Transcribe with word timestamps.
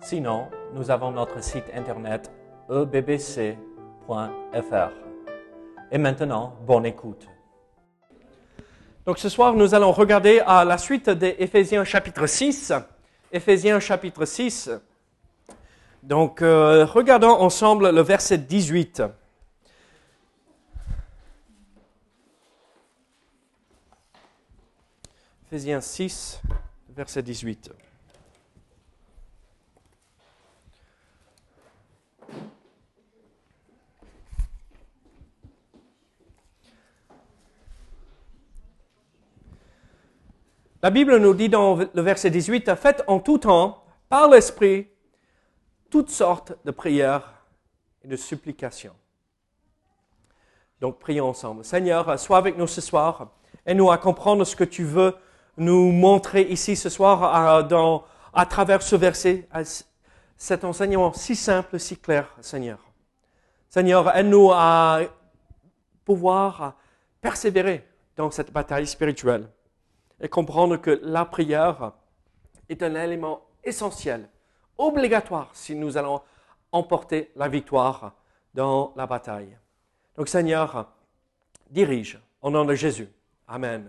Sinon, 0.00 0.48
nous 0.74 0.90
avons 0.90 1.10
notre 1.10 1.42
site 1.42 1.64
internet 1.74 2.30
ebbc.fr. 2.70 3.56
Et 5.90 5.98
maintenant, 5.98 6.56
bonne 6.66 6.86
écoute. 6.86 7.26
Donc 9.04 9.18
ce 9.18 9.28
soir, 9.28 9.54
nous 9.54 9.74
allons 9.74 9.92
regarder 9.92 10.40
à 10.46 10.64
la 10.64 10.78
suite 10.78 11.10
d'Éphésiens 11.10 11.84
chapitre 11.84 12.26
6. 12.26 12.72
Éphésiens 13.32 13.80
chapitre 13.80 14.24
6. 14.24 14.70
Donc 16.02 16.42
euh, 16.42 16.84
regardons 16.84 17.30
ensemble 17.30 17.90
le 17.90 18.00
verset 18.00 18.38
18. 18.38 19.02
Éphésiens 25.50 25.80
6, 25.80 26.42
verset 26.94 27.22
18. 27.22 27.87
La 40.80 40.90
Bible 40.90 41.16
nous 41.16 41.34
dit 41.34 41.48
dans 41.48 41.74
le 41.74 42.02
verset 42.02 42.30
18, 42.30 42.76
faites 42.76 43.02
en 43.08 43.18
tout 43.18 43.38
temps, 43.38 43.82
par 44.08 44.28
l'Esprit, 44.28 44.86
toutes 45.90 46.10
sortes 46.10 46.52
de 46.64 46.70
prières 46.70 47.42
et 48.04 48.08
de 48.08 48.14
supplications. 48.14 48.94
Donc 50.80 51.00
prions 51.00 51.28
ensemble. 51.28 51.64
Seigneur, 51.64 52.16
sois 52.16 52.38
avec 52.38 52.56
nous 52.56 52.68
ce 52.68 52.80
soir. 52.80 53.32
Aide-nous 53.66 53.90
à 53.90 53.98
comprendre 53.98 54.44
ce 54.44 54.54
que 54.54 54.62
tu 54.62 54.84
veux 54.84 55.16
nous 55.56 55.90
montrer 55.90 56.42
ici 56.42 56.76
ce 56.76 56.88
soir 56.88 57.24
à, 58.32 58.46
travers 58.46 58.80
ce 58.80 58.94
verset, 58.94 59.48
cet 60.36 60.62
enseignement 60.62 61.12
si 61.12 61.34
simple, 61.34 61.80
si 61.80 61.96
clair, 61.96 62.32
Seigneur. 62.40 62.78
Seigneur, 63.68 64.16
aide-nous 64.16 64.52
à 64.52 65.00
pouvoir 66.04 66.76
persévérer 67.20 67.84
dans 68.14 68.30
cette 68.30 68.52
bataille 68.52 68.86
spirituelle 68.86 69.48
et 70.20 70.28
comprendre 70.28 70.76
que 70.76 70.98
la 71.02 71.24
prière 71.24 71.92
est 72.68 72.82
un 72.82 72.94
élément 72.94 73.42
essentiel, 73.64 74.28
obligatoire, 74.76 75.50
si 75.52 75.74
nous 75.74 75.96
allons 75.96 76.20
emporter 76.72 77.30
la 77.36 77.48
victoire 77.48 78.12
dans 78.54 78.92
la 78.96 79.06
bataille. 79.06 79.56
Donc 80.16 80.28
Seigneur, 80.28 80.86
dirige 81.70 82.18
au 82.42 82.50
nom 82.50 82.64
de 82.64 82.74
Jésus. 82.74 83.08
Amen. 83.46 83.86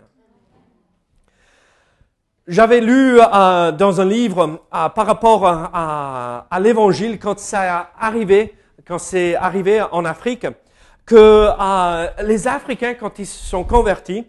J'avais 2.47 2.81
lu 2.81 3.19
euh, 3.19 3.71
dans 3.71 4.01
un 4.01 4.05
livre 4.05 4.59
euh, 4.73 4.89
par 4.89 5.05
rapport 5.05 5.45
à, 5.45 6.47
l'évangile 6.59 7.19
quand 7.19 7.37
ça 7.37 7.91
arrivé, 7.99 8.55
quand 8.87 8.97
c'est 8.97 9.35
arrivé 9.35 9.81
en 9.91 10.03
Afrique, 10.03 10.47
que 11.05 11.15
euh, 11.59 12.07
les 12.23 12.47
Africains, 12.47 12.95
quand 12.95 13.19
ils 13.19 13.27
se 13.27 13.45
sont 13.45 13.63
convertis, 13.63 14.25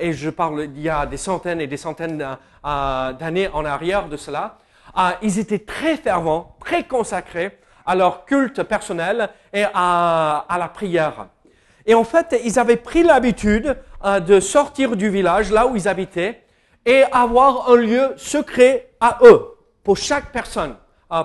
et 0.00 0.12
je 0.12 0.30
parle 0.30 0.66
d'il 0.68 0.82
y 0.82 0.88
a 0.88 1.06
des 1.06 1.16
centaines 1.16 1.60
et 1.60 1.66
des 1.66 1.76
centaines 1.76 2.36
euh, 2.66 3.12
d'années 3.12 3.48
en 3.52 3.64
arrière 3.64 4.08
de 4.08 4.16
cela, 4.16 4.58
euh, 4.98 5.10
ils 5.22 5.38
étaient 5.38 5.60
très 5.60 5.96
fervents, 5.96 6.56
très 6.60 6.84
consacrés 6.84 7.58
à 7.86 7.94
leur 7.94 8.24
culte 8.24 8.62
personnel 8.62 9.30
et 9.52 9.64
à, 9.72 10.44
à 10.48 10.58
la 10.58 10.68
prière. 10.68 11.26
Et 11.86 11.94
en 11.94 12.04
fait, 12.04 12.38
ils 12.44 12.58
avaient 12.58 12.76
pris 12.76 13.02
l'habitude 13.02 13.76
de 14.04 14.40
sortir 14.40 14.96
du 14.96 15.08
village, 15.08 15.50
là 15.50 15.66
où 15.66 15.76
ils 15.76 15.88
habitaient, 15.88 16.44
et 16.84 17.04
avoir 17.10 17.70
un 17.70 17.76
lieu 17.76 18.12
secret 18.16 18.90
à 19.00 19.18
eux, 19.22 19.56
pour 19.82 19.96
chaque 19.96 20.30
personne, 20.30 20.76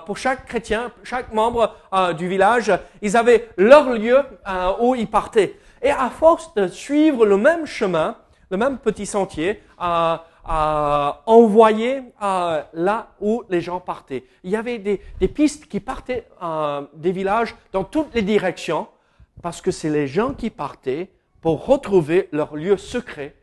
pour 0.06 0.18
chaque 0.18 0.46
chrétien, 0.46 0.92
chaque 1.04 1.34
membre 1.34 1.76
du 2.18 2.28
village. 2.28 2.72
Ils 3.02 3.18
avaient 3.18 3.50
leur 3.58 3.90
lieu 3.92 4.24
où 4.80 4.96
ils 4.96 5.10
partaient. 5.10 5.60
Et 5.82 5.92
à 5.92 6.10
force 6.10 6.54
de 6.56 6.68
suivre 6.68 7.26
le 7.26 7.38
même 7.38 7.66
chemin, 7.66 8.16
le 8.50 8.58
même 8.58 8.78
petit 8.78 9.06
sentier, 9.06 9.62
à, 9.78 10.26
envoyer 11.26 12.04
là 12.22 13.08
où 13.20 13.44
les 13.50 13.62
gens 13.62 13.80
partaient. 13.80 14.24
Il 14.44 14.52
y 14.52 14.56
avait 14.56 14.78
des, 14.78 15.28
pistes 15.28 15.68
qui 15.68 15.80
partaient 15.80 16.28
des 16.94 17.12
villages 17.12 17.56
dans 17.72 17.84
toutes 17.84 18.14
les 18.14 18.22
directions, 18.22 18.88
parce 19.42 19.60
que 19.60 19.72
c'est 19.72 19.90
les 19.90 20.08
gens 20.08 20.34
qui 20.34 20.52
partaient 20.52 21.10
pour 21.42 21.66
retrouver 21.66 22.30
leur 22.32 22.56
lieu 22.56 22.78
secret, 22.78 23.36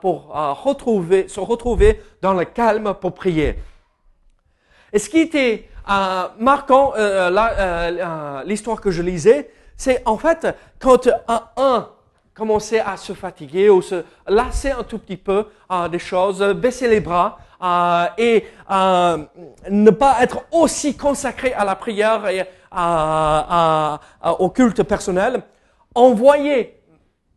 pour 0.00 0.28
retrouver, 0.62 1.26
se 1.26 1.40
retrouver 1.40 2.00
dans 2.22 2.34
le 2.34 2.44
calme 2.44 2.94
pour 3.00 3.14
prier. 3.14 3.56
Et 4.92 4.98
ce 4.98 5.10
qui 5.10 5.18
était 5.18 5.68
marquant, 6.38 6.92
euh, 6.96 7.30
euh, 7.30 8.42
l'histoire 8.44 8.80
que 8.80 8.90
je 8.90 9.02
lisais, 9.02 9.50
c'est 9.76 10.02
en 10.06 10.16
fait 10.16 10.46
quand 10.78 11.08
un 11.56 11.88
commencer 12.38 12.78
à 12.78 12.96
se 12.96 13.14
fatiguer 13.14 13.68
ou 13.68 13.82
se 13.82 14.04
lasser 14.28 14.70
un 14.70 14.84
tout 14.84 14.98
petit 15.00 15.16
peu 15.16 15.48
euh, 15.72 15.88
des 15.88 15.98
choses, 15.98 16.40
baisser 16.54 16.88
les 16.88 17.00
bras 17.00 17.40
euh, 17.60 18.06
et 18.16 18.46
euh, 18.70 19.24
ne 19.68 19.90
pas 19.90 20.22
être 20.22 20.44
aussi 20.52 20.96
consacré 20.96 21.52
à 21.52 21.64
la 21.64 21.74
prière 21.74 22.28
et 22.28 22.46
au 24.38 24.50
culte 24.50 24.82
personnel, 24.84 25.42
envoyer 25.94 26.80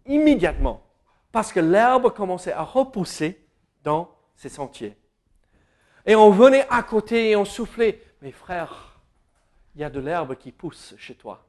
immédiatement 0.06 0.84
parce 1.31 1.51
que 1.51 1.61
l'herbe 1.61 2.13
commençait 2.13 2.53
à 2.53 2.61
repousser 2.61 3.44
dans 3.84 4.09
ces 4.35 4.50
sentiers. 4.50 4.95
Et 6.06 6.16
on 6.16 6.29
venait 6.29 6.67
à 6.69 6.84
côté 6.84 7.31
et 7.31 7.35
on 7.35 7.45
soufflait, 7.45 8.01
mes 8.22 8.34
frères, 8.34 9.00
il 9.73 9.81
y 9.81 9.84
a 9.84 9.90
de 9.90 10.00
l'herbe 10.00 10.35
qui 10.35 10.51
pousse 10.51 10.94
chez 10.97 11.16
toi. 11.16 11.45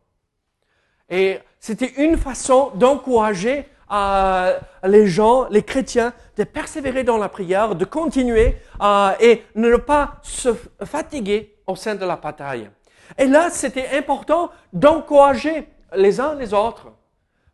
Et 1.10 1.38
c'était 1.60 1.92
une 1.98 2.16
façon 2.16 2.72
d'encourager 2.74 3.66
euh, 3.92 4.58
les 4.84 5.06
gens, 5.06 5.46
les 5.50 5.62
chrétiens, 5.62 6.14
de 6.38 6.44
persévérer 6.44 7.04
dans 7.04 7.18
la 7.18 7.28
prière, 7.28 7.74
de 7.74 7.84
continuer 7.84 8.56
euh, 8.82 9.10
et 9.20 9.42
ne 9.54 9.76
pas 9.76 10.14
se 10.22 10.54
fatiguer 10.84 11.56
au 11.66 11.76
sein 11.76 11.94
de 11.94 12.04
la 12.06 12.16
bataille. 12.16 12.70
Et 13.18 13.26
là, 13.26 13.50
c'était 13.50 13.88
important 13.96 14.50
d'encourager 14.72 15.68
les 15.94 16.20
uns 16.20 16.34
les 16.36 16.54
autres 16.54 16.91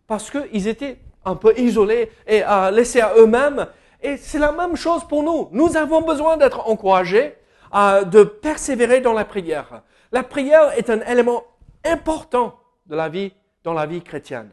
parce 0.07 0.31
qu'ils 0.31 0.69
étaient 0.69 0.99
un 1.25 1.35
peu 1.35 1.53
isolés 1.59 2.13
et 2.27 2.45
euh, 2.47 2.71
laissés 2.71 3.01
à 3.01 3.15
eux-mêmes. 3.17 3.67
Et 4.01 4.17
c'est 4.17 4.39
la 4.39 4.53
même 4.53 4.77
chose 4.77 5.03
pour 5.09 5.25
nous. 5.25 5.49
Nous 5.51 5.77
avons 5.77 6.03
besoin 6.03 6.37
d'être 6.37 6.69
encouragés, 6.69 7.35
de 7.75 8.23
persévérer 8.23 9.01
dans 9.01 9.13
la 9.13 9.25
prière. 9.25 9.83
La 10.13 10.23
prière 10.23 10.71
est 10.79 10.89
un 10.89 11.01
élément 11.01 11.43
important 11.85 12.55
de 12.89 12.97
la 12.97 13.09
vie 13.09 13.33
dans 13.63 13.73
la 13.73 13.87
vie 13.87 14.03
chrétienne. 14.03 14.51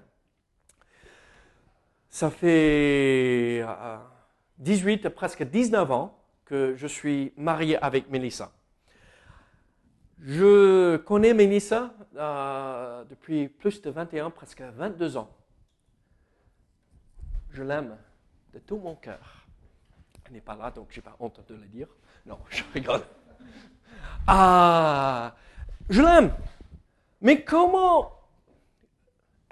Ça 2.10 2.30
fait 2.30 3.66
18, 4.60 5.06
euh, 5.06 5.10
presque 5.10 5.44
19 5.44 5.92
ans 5.92 6.18
que 6.46 6.76
je 6.76 6.88
suis 6.88 7.34
marié 7.36 7.78
avec 7.84 8.10
Melissa. 8.10 8.52
Je 10.20 10.98
connais 10.98 11.34
Melissa 11.34 11.94
euh, 12.16 13.04
depuis 13.06 13.50
plus 13.50 13.82
de 13.82 13.90
21, 13.90 14.30
presque 14.30 14.62
22 14.62 15.18
ans. 15.18 15.30
Je 17.52 17.64
l'aime 17.64 17.98
de 18.54 18.60
tout 18.60 18.78
mon 18.78 18.96
cœur. 18.96 19.46
Elle 20.26 20.34
n'est 20.34 20.42
pas 20.42 20.56
là, 20.56 20.72
donc 20.72 20.88
je 20.90 21.00
n'ai 21.00 21.04
pas 21.04 21.16
honte 21.20 21.42
de 21.48 21.56
le 21.56 21.66
dire. 21.66 21.88
Non, 22.26 22.40
je 22.50 22.64
rigole. 22.74 23.02
Ah, 24.28 25.36
je 25.90 26.02
l'aime. 26.02 26.34
Mais 27.22 27.44
comment 27.44 28.15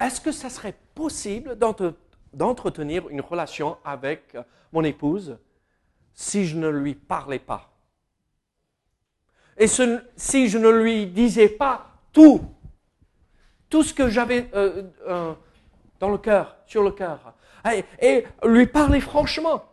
est-ce 0.03 0.19
que 0.19 0.31
ça 0.31 0.49
serait 0.49 0.75
possible 0.95 1.57
d'entretenir 2.33 3.07
une 3.09 3.21
relation 3.21 3.77
avec 3.85 4.35
mon 4.71 4.83
épouse 4.83 5.37
si 6.13 6.45
je 6.45 6.57
ne 6.57 6.67
lui 6.67 6.93
parlais 6.93 7.39
pas? 7.39 7.71
Et 9.57 9.67
si 9.67 10.49
je 10.49 10.57
ne 10.57 10.69
lui 10.69 11.05
disais 11.07 11.47
pas 11.47 11.87
tout, 12.11 12.41
tout 13.69 13.83
ce 13.83 13.93
que 13.93 14.09
j'avais 14.09 14.49
euh, 14.53 14.83
euh, 15.07 15.33
dans 15.99 16.09
le 16.09 16.17
cœur, 16.17 16.57
sur 16.65 16.83
le 16.83 16.91
cœur, 16.91 17.33
et 18.01 18.25
lui 18.43 18.67
parler 18.67 18.99
franchement. 18.99 19.63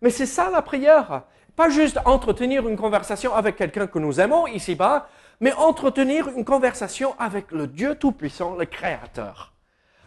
Mais 0.00 0.10
c'est 0.10 0.26
ça 0.26 0.50
la 0.50 0.62
prière. 0.62 1.22
Pas 1.56 1.68
juste 1.68 1.98
entretenir 2.04 2.66
une 2.66 2.76
conversation 2.76 3.34
avec 3.34 3.56
quelqu'un 3.56 3.86
que 3.86 3.98
nous 3.98 4.18
aimons 4.18 4.46
ici-bas, 4.46 5.08
mais 5.40 5.52
entretenir 5.52 6.28
une 6.28 6.44
conversation 6.44 7.14
avec 7.18 7.52
le 7.52 7.66
Dieu 7.66 7.96
Tout-Puissant, 7.96 8.56
le 8.56 8.64
Créateur. 8.64 9.53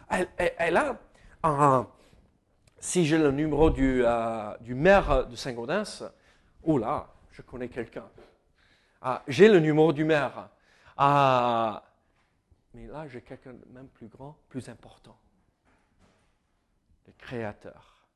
Elle, 0.10 0.78
un, 1.44 1.88
si 2.80 3.06
j'ai 3.06 3.18
le 3.18 3.32
numéro 3.32 3.70
du, 3.70 4.04
euh, 4.06 4.54
maire 4.68 5.28
de 5.28 5.36
Saint-Gaudens, 5.36 6.04
oh 6.64 6.78
là, 6.78 7.08
je 7.32 7.42
connais 7.42 7.68
quelqu'un. 7.68 8.06
Ah, 9.02 9.24
j'ai 9.28 9.48
le 9.48 9.60
numéro 9.60 9.94
du 9.94 10.04
maire. 10.04 10.50
Ah, 10.98 11.84
mais 12.74 12.88
là, 12.88 13.08
j'ai 13.08 13.22
quelqu'un 13.22 13.54
de 13.54 13.66
même 13.74 13.88
plus 13.88 14.08
grand, 14.08 14.38
plus 14.50 14.68
important. 14.70 15.18
Le 17.06 17.14
créateur 17.18 18.08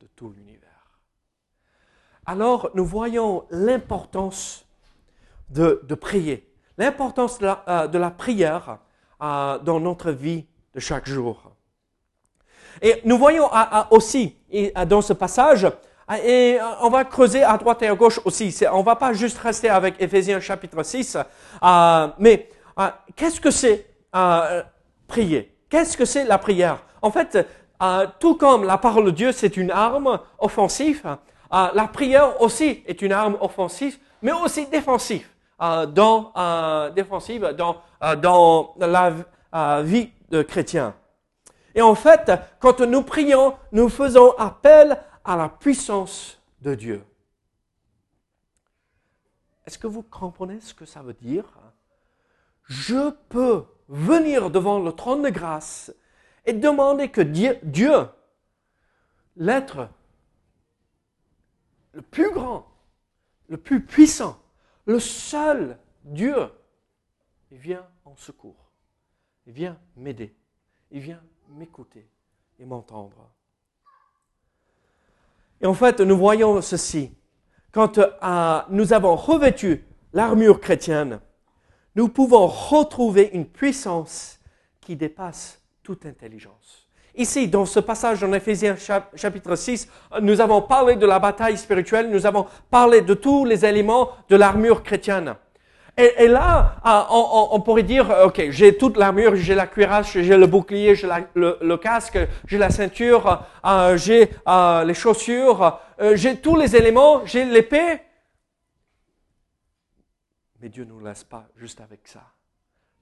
de 0.00 0.06
tout 0.14 0.30
l'univers. 0.30 0.68
Alors, 2.26 2.70
nous 2.74 2.84
voyons 2.84 3.46
l'importance 3.50 4.66
de, 5.48 5.80
prier, 5.94 6.46
l'importance 6.76 7.38
de, 7.38 7.46
la, 7.46 7.64
euh, 7.68 8.10
prière 8.10 8.78
euh, 9.22 9.58
dans 9.58 9.80
notre 9.80 10.10
vie 10.10 10.46
chaque 10.78 11.08
jour. 11.08 11.42
Et 12.80 13.00
nous 13.04 13.18
voyons 13.18 13.48
aussi 13.90 14.36
dans 14.86 15.02
ce 15.02 15.12
passage, 15.12 15.66
et 16.24 16.58
on 16.80 16.88
va 16.88 17.04
creuser 17.04 17.42
à 17.42 17.56
droite 17.58 17.82
et 17.82 17.88
à 17.88 17.94
gauche 17.94 18.20
aussi. 18.24 18.54
On 18.72 18.78
ne 18.78 18.84
va 18.84 18.96
pas 18.96 19.12
juste 19.12 19.38
rester 19.38 19.68
avec 19.68 19.96
Éphésiens 20.00 20.40
chapitre 20.40 20.82
6, 20.82 21.16
euh, 21.62 22.08
mais 22.18 22.48
euh, 22.78 22.88
qu'est-ce 23.14 23.40
que 23.40 23.50
c'est 23.50 23.86
euh, 24.16 24.62
prier? 25.06 25.54
Qu'est-ce 25.68 25.96
que 25.96 26.06
c'est 26.06 26.24
la 26.24 26.38
prière? 26.38 26.82
En 27.02 27.10
fait, 27.10 27.46
tout 28.18 28.36
comme 28.36 28.64
la 28.64 28.78
parole 28.78 29.04
de 29.06 29.10
Dieu, 29.10 29.32
c'est 29.32 29.56
une 29.56 29.70
arme 29.70 30.18
offensive, 30.38 31.04
la 31.50 31.88
prière 31.92 32.40
aussi 32.40 32.82
est 32.86 33.02
une 33.02 33.12
arme 33.12 33.36
offensive, 33.40 33.98
mais 34.22 34.32
aussi 34.32 34.66
défensive, 34.66 35.28
dans, 35.60 36.32
défensive 36.94 37.54
dans, 37.56 37.76
dans 38.16 38.74
la 38.78 39.82
vie 39.82 40.10
de 40.30 40.42
chrétien. 40.42 40.94
Et 41.74 41.82
en 41.82 41.94
fait, 41.94 42.30
quand 42.60 42.80
nous 42.80 43.02
prions, 43.02 43.56
nous 43.72 43.88
faisons 43.88 44.32
appel 44.38 44.98
à 45.24 45.36
la 45.36 45.48
puissance 45.48 46.40
de 46.60 46.74
Dieu. 46.74 47.04
Est-ce 49.66 49.78
que 49.78 49.86
vous 49.86 50.02
comprenez 50.02 50.60
ce 50.60 50.74
que 50.74 50.86
ça 50.86 51.02
veut 51.02 51.14
dire? 51.14 51.44
Je 52.64 53.10
peux 53.28 53.64
venir 53.88 54.50
devant 54.50 54.78
le 54.78 54.92
trône 54.92 55.22
de 55.22 55.30
grâce 55.30 55.92
et 56.46 56.52
demander 56.52 57.10
que 57.10 57.20
Dieu, 57.20 58.08
l'être 59.36 59.88
le 61.92 62.02
plus 62.02 62.30
grand, 62.30 62.66
le 63.48 63.56
plus 63.56 63.84
puissant, 63.84 64.40
le 64.86 64.98
seul 65.00 65.78
Dieu, 66.04 66.50
vient 67.50 67.86
en 68.04 68.16
secours. 68.16 68.67
Il 69.48 69.54
vient 69.54 69.78
m'aider. 69.96 70.34
Il 70.90 71.00
vient 71.00 71.22
m'écouter 71.48 72.06
et 72.60 72.66
m'entendre. 72.66 73.30
Et 75.62 75.66
en 75.66 75.72
fait, 75.72 76.00
nous 76.00 76.18
voyons 76.18 76.60
ceci. 76.60 77.10
Quand 77.72 77.96
euh, 77.96 78.60
nous 78.68 78.92
avons 78.92 79.16
revêtu 79.16 79.86
l'armure 80.12 80.60
chrétienne, 80.60 81.20
nous 81.96 82.10
pouvons 82.10 82.46
retrouver 82.46 83.30
une 83.32 83.46
puissance 83.46 84.38
qui 84.82 84.96
dépasse 84.96 85.62
toute 85.82 86.04
intelligence. 86.04 86.86
Ici, 87.14 87.48
dans 87.48 87.64
ce 87.64 87.80
passage 87.80 88.22
en 88.22 88.34
Éphésiens 88.34 88.76
chapitre 89.14 89.56
6, 89.56 89.88
nous 90.20 90.42
avons 90.42 90.60
parlé 90.60 90.94
de 90.96 91.06
la 91.06 91.18
bataille 91.18 91.56
spirituelle, 91.56 92.10
nous 92.10 92.26
avons 92.26 92.46
parlé 92.70 93.00
de 93.00 93.14
tous 93.14 93.46
les 93.46 93.64
éléments 93.64 94.10
de 94.28 94.36
l'armure 94.36 94.82
chrétienne. 94.82 95.36
Et, 96.00 96.28
là, 96.28 96.76
ah, 96.84 97.08
on, 97.10 97.60
pourrait 97.60 97.82
dire, 97.82 98.08
ok, 98.24 98.50
j'ai 98.50 98.78
toute 98.78 98.96
l'armure, 98.96 99.34
j'ai 99.34 99.56
la 99.56 99.66
cuirasse, 99.66 100.12
j'ai 100.12 100.36
le 100.36 100.46
bouclier, 100.46 100.94
j'ai 100.94 101.08
le, 101.34 101.76
casque, 101.76 102.16
j'ai 102.46 102.56
la 102.56 102.70
ceinture, 102.70 103.44
euh, 103.66 103.96
j'ai 103.96 104.30
euh, 104.46 104.84
les 104.84 104.94
chaussures, 104.94 105.80
euh, 106.00 106.14
j'ai 106.14 106.40
tous 106.40 106.54
les 106.54 106.76
éléments, 106.76 107.26
j'ai 107.26 107.44
l'épée. 107.44 108.00
Mais 110.60 110.68
Dieu 110.68 110.84
ne 110.84 110.90
nous 110.90 111.00
laisse 111.00 111.24
pas 111.24 111.48
juste 111.56 111.80
avec 111.80 112.06
ça. 112.06 112.22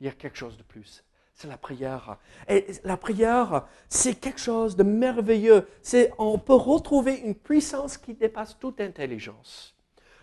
Il 0.00 0.06
y 0.06 0.08
a 0.08 0.12
quelque 0.12 0.38
chose 0.38 0.56
de 0.56 0.62
plus. 0.62 1.04
C'est 1.34 1.48
la 1.48 1.58
prière. 1.58 2.16
Et 2.48 2.66
la 2.82 2.96
prière, 2.96 3.66
c'est 3.90 4.14
quelque 4.14 4.40
chose 4.40 4.74
de 4.74 4.84
merveilleux. 4.84 5.68
C'est, 5.82 6.12
on 6.16 6.38
peut 6.38 6.54
retrouver 6.54 7.18
une 7.18 7.34
puissance 7.34 7.98
qui 7.98 8.14
dépasse 8.14 8.58
toute 8.58 8.80
intelligence. 8.80 9.76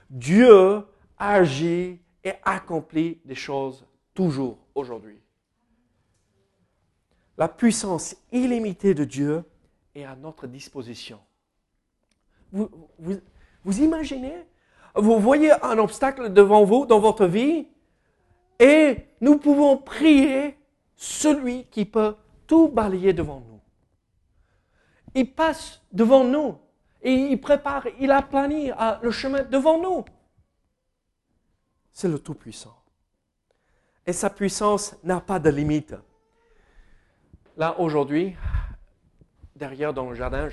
Dieu 0.09 0.83
agit 1.19 1.99
et 2.23 2.33
accomplit 2.43 3.19
des 3.25 3.35
choses 3.35 3.85
toujours 4.13 4.57
aujourd'hui. 4.75 5.19
La 7.37 7.47
puissance 7.47 8.15
illimitée 8.31 8.93
de 8.93 9.03
Dieu 9.03 9.43
est 9.95 10.03
à 10.03 10.15
notre 10.15 10.47
disposition. 10.47 11.19
Vous, 12.51 12.69
vous, 13.63 13.81
imaginez? 13.81 14.45
Vous 14.95 15.19
voyez 15.19 15.51
un 15.63 15.77
obstacle 15.79 16.31
devant 16.31 16.63
vous 16.63 16.85
dans 16.85 16.99
votre 16.99 17.25
vie 17.25 17.67
et 18.59 18.97
nous 19.19 19.39
pouvons 19.39 19.77
prier 19.77 20.55
celui 20.95 21.65
qui 21.65 21.85
peut 21.85 22.15
tout 22.45 22.67
balayer 22.67 23.13
devant 23.13 23.39
nous. 23.39 23.59
Il 25.15 25.31
passe 25.33 25.81
devant 25.91 26.23
nous 26.23 26.57
et 27.01 27.13
il 27.13 27.41
prépare, 27.41 27.87
il 27.99 28.11
a 28.11 28.21
plané 28.21 28.71
euh, 28.71 28.95
le 29.01 29.11
chemin 29.11 29.43
devant 29.43 29.79
nous 29.81 30.05
c'est 31.93 32.07
le 32.07 32.19
Tout-Puissant. 32.19 32.75
Et 34.05 34.11
sa 34.11 34.29
puissance 34.29 34.97
n'a 35.03 35.21
pas 35.21 35.39
de 35.39 35.49
limite. 35.49 35.95
Là, 37.55 37.79
aujourd'hui, 37.79 38.35
derrière 39.55 39.93
dans 39.93 40.09
le 40.09 40.15
jardin, 40.15 40.49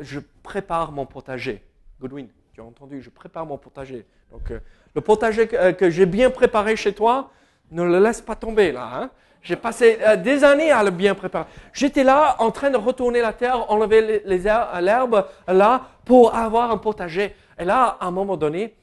je, 0.00 0.18
prépare 0.42 0.92
mon 0.92 1.06
potager. 1.06 1.64
Goodwin, 2.00 2.28
tu 2.52 2.60
as 2.60 2.64
entendu, 2.64 3.00
je 3.00 3.08
prépare 3.08 3.46
mon 3.46 3.56
potager. 3.56 4.04
Donc, 4.32 4.50
euh, 4.50 4.58
le 4.94 5.00
potager 5.00 5.48
euh, 5.54 5.72
que, 5.72 5.88
j'ai 5.88 6.06
bien 6.06 6.28
préparé 6.28 6.76
chez 6.76 6.92
toi, 6.92 7.30
ne 7.70 7.84
le 7.84 8.00
laisse 8.00 8.20
pas 8.20 8.34
tomber 8.34 8.72
là. 8.72 8.90
Hein. 8.94 9.10
J'ai 9.42 9.56
passé 9.56 9.98
euh, 10.02 10.16
des 10.16 10.44
années 10.44 10.70
à 10.70 10.82
le 10.82 10.90
bien 10.90 11.14
préparer. 11.14 11.46
J'étais 11.72 12.04
là 12.04 12.36
en 12.40 12.50
train 12.50 12.70
de 12.70 12.76
retourner 12.76 13.22
la 13.22 13.32
terre, 13.32 13.70
enlever 13.70 14.22
l'herbe 14.26 15.26
là 15.46 15.88
pour 16.04 16.34
avoir 16.34 16.70
un 16.70 16.78
potager. 16.78 17.34
Et 17.58 17.64
là, 17.64 17.96
à 18.00 18.06
un 18.06 18.10
moment 18.10 18.36
donné, 18.36 18.74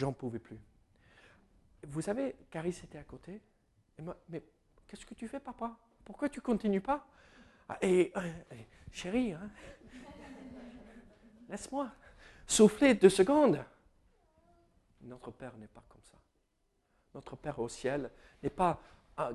j'en 0.00 0.12
pouvais 0.12 0.38
plus. 0.38 0.58
Vous 1.86 2.00
savez, 2.00 2.34
Caris 2.50 2.80
était 2.82 2.98
à 2.98 3.04
côté. 3.04 3.40
mais 4.28 4.42
qu'est-ce 4.86 5.04
que 5.04 5.14
tu 5.14 5.28
fais, 5.28 5.40
papa? 5.40 5.76
Pourquoi 6.04 6.28
tu 6.28 6.40
continues 6.40 6.80
pas? 6.80 7.06
Ah, 7.68 7.78
et, 7.82 8.12
chérie, 8.90 9.32
hein, 9.32 9.50
laisse-moi 11.48 11.90
souffler 12.46 12.94
deux 12.94 13.10
secondes. 13.10 13.62
Notre 15.02 15.30
Père 15.30 15.56
n'est 15.58 15.68
pas 15.68 15.84
comme 15.88 16.02
ça. 16.02 16.18
Notre 17.14 17.36
Père 17.36 17.58
au 17.58 17.68
ciel 17.68 18.10
n'est 18.42 18.50
pas 18.50 18.80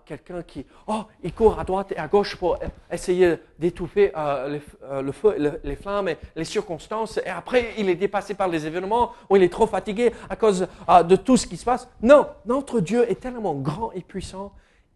quelqu'un 0.05 0.43
qui, 0.43 0.65
oh, 0.87 1.05
il 1.23 1.33
court 1.33 1.59
à 1.59 1.63
droite 1.63 1.91
et 1.91 1.97
à 1.97 2.07
gauche 2.07 2.35
pour 2.35 2.57
essayer 2.91 3.37
d'étouffer 3.59 4.11
euh, 4.15 4.59
euh, 4.83 5.01
le 5.01 5.11
feu, 5.11 5.59
les 5.63 5.75
flammes 5.75 6.09
et 6.09 6.17
les 6.35 6.45
circonstances, 6.45 7.17
et 7.17 7.29
après 7.29 7.73
il 7.77 7.89
est 7.89 7.95
dépassé 7.95 8.33
par 8.33 8.47
les 8.47 8.65
événements, 8.65 9.13
ou 9.29 9.35
il 9.35 9.43
est 9.43 9.51
trop 9.51 9.67
fatigué 9.67 10.11
à 10.29 10.35
cause 10.35 10.67
euh, 10.89 11.03
de 11.03 11.15
tout 11.15 11.37
ce 11.37 11.47
qui 11.47 11.57
se 11.57 11.65
passe. 11.65 11.87
Non, 12.01 12.27
notre 12.45 12.79
Dieu 12.79 13.09
est 13.09 13.19
tellement 13.19 13.55
grand 13.55 13.91
et 13.91 14.01
puissant, 14.01 14.53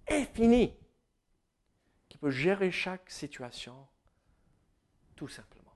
infini, 0.10 0.74
qu'il 2.08 2.20
peut 2.20 2.32
gérer 2.32 2.72
chaque 2.72 3.10
situation 3.10 3.76
tout 5.16 5.28
simplement, 5.28 5.76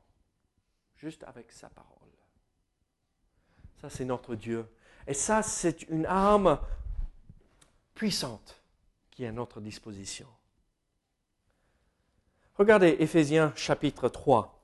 juste 0.95 1.23
avec 1.25 1.51
sa 1.51 1.69
parole. 1.69 1.93
Ça, 3.81 3.89
c'est 3.89 4.05
notre 4.05 4.35
Dieu. 4.35 4.65
Et 5.05 5.13
ça, 5.13 5.43
c'est 5.43 5.81
une 5.89 6.05
arme 6.05 6.57
puissante 7.93 8.62
qui 9.13 9.23
est 9.23 9.27
à 9.27 9.31
notre 9.31 9.61
disposition. 9.61 10.27
Regardez 12.55 12.97
Éphésiens 12.99 13.51
chapitre 13.55 14.09
3. 14.09 14.59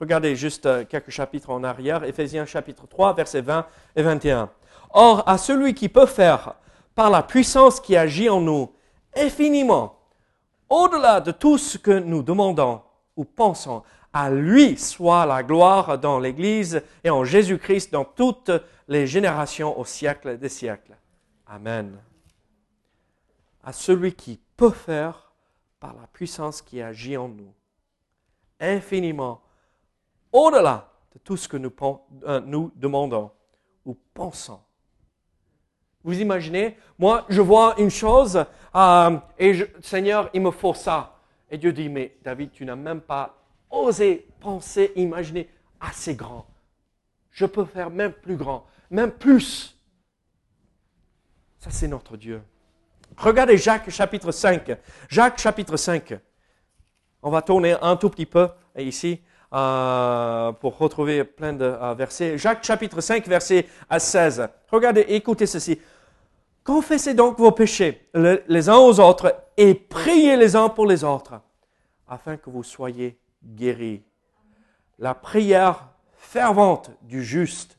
Regardez 0.00 0.36
juste 0.36 0.66
euh, 0.66 0.84
quelques 0.84 1.10
chapitres 1.10 1.50
en 1.50 1.64
arrière. 1.64 2.04
Éphésiens 2.04 2.46
chapitre 2.46 2.86
3, 2.86 3.14
versets 3.14 3.40
20 3.40 3.66
et 3.96 4.02
21. 4.02 4.50
Or, 4.90 5.28
à 5.28 5.38
celui 5.38 5.74
qui 5.74 5.88
peut 5.88 6.06
faire, 6.06 6.54
par 6.94 7.10
la 7.10 7.22
puissance 7.22 7.80
qui 7.80 7.96
agit 7.96 8.28
en 8.28 8.40
nous, 8.40 8.72
infiniment, 9.16 9.98
au-delà 10.68 11.20
de 11.20 11.32
tout 11.32 11.58
ce 11.58 11.78
que 11.78 11.98
nous 11.98 12.22
demandons 12.22 12.82
ou 13.16 13.24
pensons, 13.24 13.82
à 14.12 14.30
lui 14.30 14.76
soit 14.76 15.26
la 15.26 15.42
gloire 15.42 15.98
dans 15.98 16.18
l'Église 16.18 16.82
et 17.04 17.10
en 17.10 17.24
Jésus-Christ 17.24 17.92
dans 17.92 18.04
toutes 18.04 18.50
les 18.86 19.06
générations 19.06 19.78
au 19.78 19.84
siècle 19.84 20.38
des 20.38 20.48
siècles. 20.48 20.96
Amen 21.46 21.98
à 23.68 23.72
celui 23.72 24.14
qui 24.14 24.40
peut 24.56 24.70
faire 24.70 25.30
par 25.78 25.94
la 25.94 26.06
puissance 26.06 26.62
qui 26.62 26.80
agit 26.80 27.18
en 27.18 27.28
nous, 27.28 27.52
infiniment, 28.58 29.42
au-delà 30.32 30.90
de 31.12 31.18
tout 31.18 31.36
ce 31.36 31.46
que 31.46 31.58
nous, 31.58 31.70
euh, 32.24 32.70
demandons 32.76 33.30
ou 33.84 33.94
pensons. 34.14 34.62
Vous 36.02 36.18
imaginez 36.18 36.78
Moi, 36.98 37.26
je 37.28 37.42
vois 37.42 37.78
une 37.78 37.90
chose 37.90 38.42
euh, 38.74 39.18
et 39.38 39.70
Seigneur, 39.82 40.30
il 40.32 40.40
me 40.40 40.50
faut 40.50 40.72
ça. 40.72 41.18
Et 41.50 41.58
Dieu 41.58 41.74
dit, 41.74 41.90
mais 41.90 42.16
David, 42.22 42.52
tu 42.52 42.64
n'as 42.64 42.74
même 42.74 43.02
pas 43.02 43.36
osé 43.68 44.28
penser, 44.40 44.92
imaginer 44.96 45.46
assez 45.78 46.14
grand. 46.14 46.46
Je 47.30 47.44
peux 47.44 47.66
faire 47.66 47.90
même 47.90 48.14
plus 48.14 48.36
grand, 48.36 48.64
même 48.90 49.12
plus. 49.12 49.78
Ça, 51.58 51.68
c'est 51.68 51.88
notre 51.88 52.16
Dieu. 52.16 52.42
Regardez 53.18 53.56
Jacques 53.56 53.90
chapitre 53.90 54.30
5. 54.30 54.76
Jacques 55.08 55.38
chapitre 55.38 55.76
5. 55.76 56.14
On 57.22 57.30
va 57.30 57.42
tourner 57.42 57.74
un 57.82 57.96
tout 57.96 58.10
petit 58.10 58.26
peu 58.26 58.48
ici 58.78 59.20
euh, 59.52 60.52
pour 60.52 60.78
retrouver 60.78 61.24
plein 61.24 61.52
de 61.52 61.64
euh, 61.64 61.94
versets. 61.94 62.38
Jacques 62.38 62.62
chapitre 62.62 63.00
5, 63.00 63.26
verset 63.26 63.66
16. 63.96 64.48
Regardez, 64.70 65.04
écoutez 65.08 65.46
ceci. 65.46 65.80
Confessez 66.62 67.14
donc 67.14 67.38
vos 67.38 67.50
péchés 67.50 68.08
les 68.14 68.68
uns 68.68 68.76
aux 68.76 69.00
autres 69.00 69.34
et 69.56 69.74
priez 69.74 70.36
les 70.36 70.54
uns 70.54 70.68
pour 70.68 70.86
les 70.86 71.02
autres 71.02 71.40
afin 72.06 72.36
que 72.36 72.50
vous 72.50 72.62
soyez 72.62 73.18
guéris. 73.42 74.04
La 74.98 75.14
prière 75.14 75.88
fervente 76.14 76.90
du 77.02 77.24
juste 77.24 77.78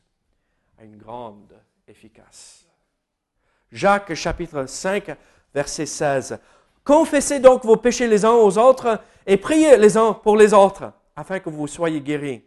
a 0.78 0.84
une 0.84 0.96
grande 0.96 1.54
efficace. 1.86 2.69
Jacques 3.72 4.14
chapitre 4.14 4.66
5, 4.66 5.16
verset 5.54 5.86
16. 5.86 6.38
Confessez 6.84 7.38
donc 7.38 7.64
vos 7.64 7.76
péchés 7.76 8.08
les 8.08 8.24
uns 8.24 8.32
aux 8.32 8.58
autres 8.58 9.00
et 9.26 9.36
priez 9.36 9.76
les 9.76 9.96
uns 9.96 10.12
pour 10.12 10.36
les 10.36 10.52
autres, 10.52 10.92
afin 11.14 11.38
que 11.38 11.50
vous 11.50 11.68
soyez 11.68 12.00
guéris. 12.00 12.42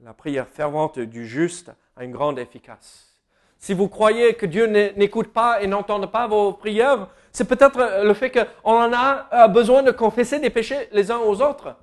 La 0.00 0.14
prière 0.14 0.46
fervente 0.46 0.98
du 0.98 1.26
juste 1.26 1.72
a 1.96 2.04
une 2.04 2.12
grande 2.12 2.38
efficace. 2.38 3.10
Si 3.58 3.74
vous 3.74 3.88
croyez 3.88 4.34
que 4.34 4.46
Dieu 4.46 4.66
n'écoute 4.66 5.32
pas 5.32 5.62
et 5.62 5.66
n'entend 5.66 6.06
pas 6.06 6.28
vos 6.28 6.52
prières, 6.52 7.08
c'est 7.32 7.48
peut-être 7.48 8.04
le 8.04 8.14
fait 8.14 8.30
qu'on 8.30 8.82
en 8.82 8.92
a 8.92 9.48
besoin 9.48 9.82
de 9.82 9.90
confesser 9.90 10.38
des 10.38 10.50
péchés 10.50 10.88
les 10.92 11.10
uns 11.10 11.18
aux 11.18 11.40
autres 11.40 11.74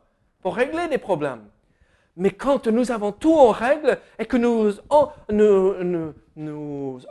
pour 0.42 0.56
régler 0.56 0.88
des 0.88 1.00
problèmes. 1.00 1.44
Mais 2.18 2.32
quand 2.32 2.68
nous 2.68 2.92
avons 2.92 3.12
tout 3.12 3.34
en 3.34 3.52
règle 3.52 4.00
et 4.20 4.26
que 4.26 4.38
nous, 4.38 4.74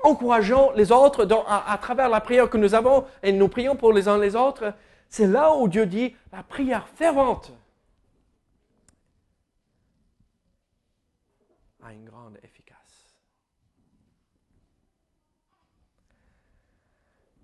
encourageons 0.02 0.73
les 0.73 0.92
autres 0.92 1.26
à, 1.47 1.78
travers 1.78 2.09
la 2.09 2.21
prière 2.21 2.50
que 2.50 2.59
nous 2.59 2.75
avons 2.75 3.07
et 3.23 3.33
nous 3.33 3.49
prions 3.49 3.76
pour 3.76 3.92
les 3.92 4.09
uns 4.09 4.19
les 4.19 4.37
autres, 4.37 4.75
c'est 5.09 5.26
là 5.26 5.54
où 5.54 5.69
Dieu 5.69 5.87
dit 5.87 6.14
la 6.33 6.42
prière 6.42 6.87
fervente 6.88 7.52
a 11.83 11.92
une 11.92 12.04
grande 12.04 12.37
efficacité. 12.42 12.61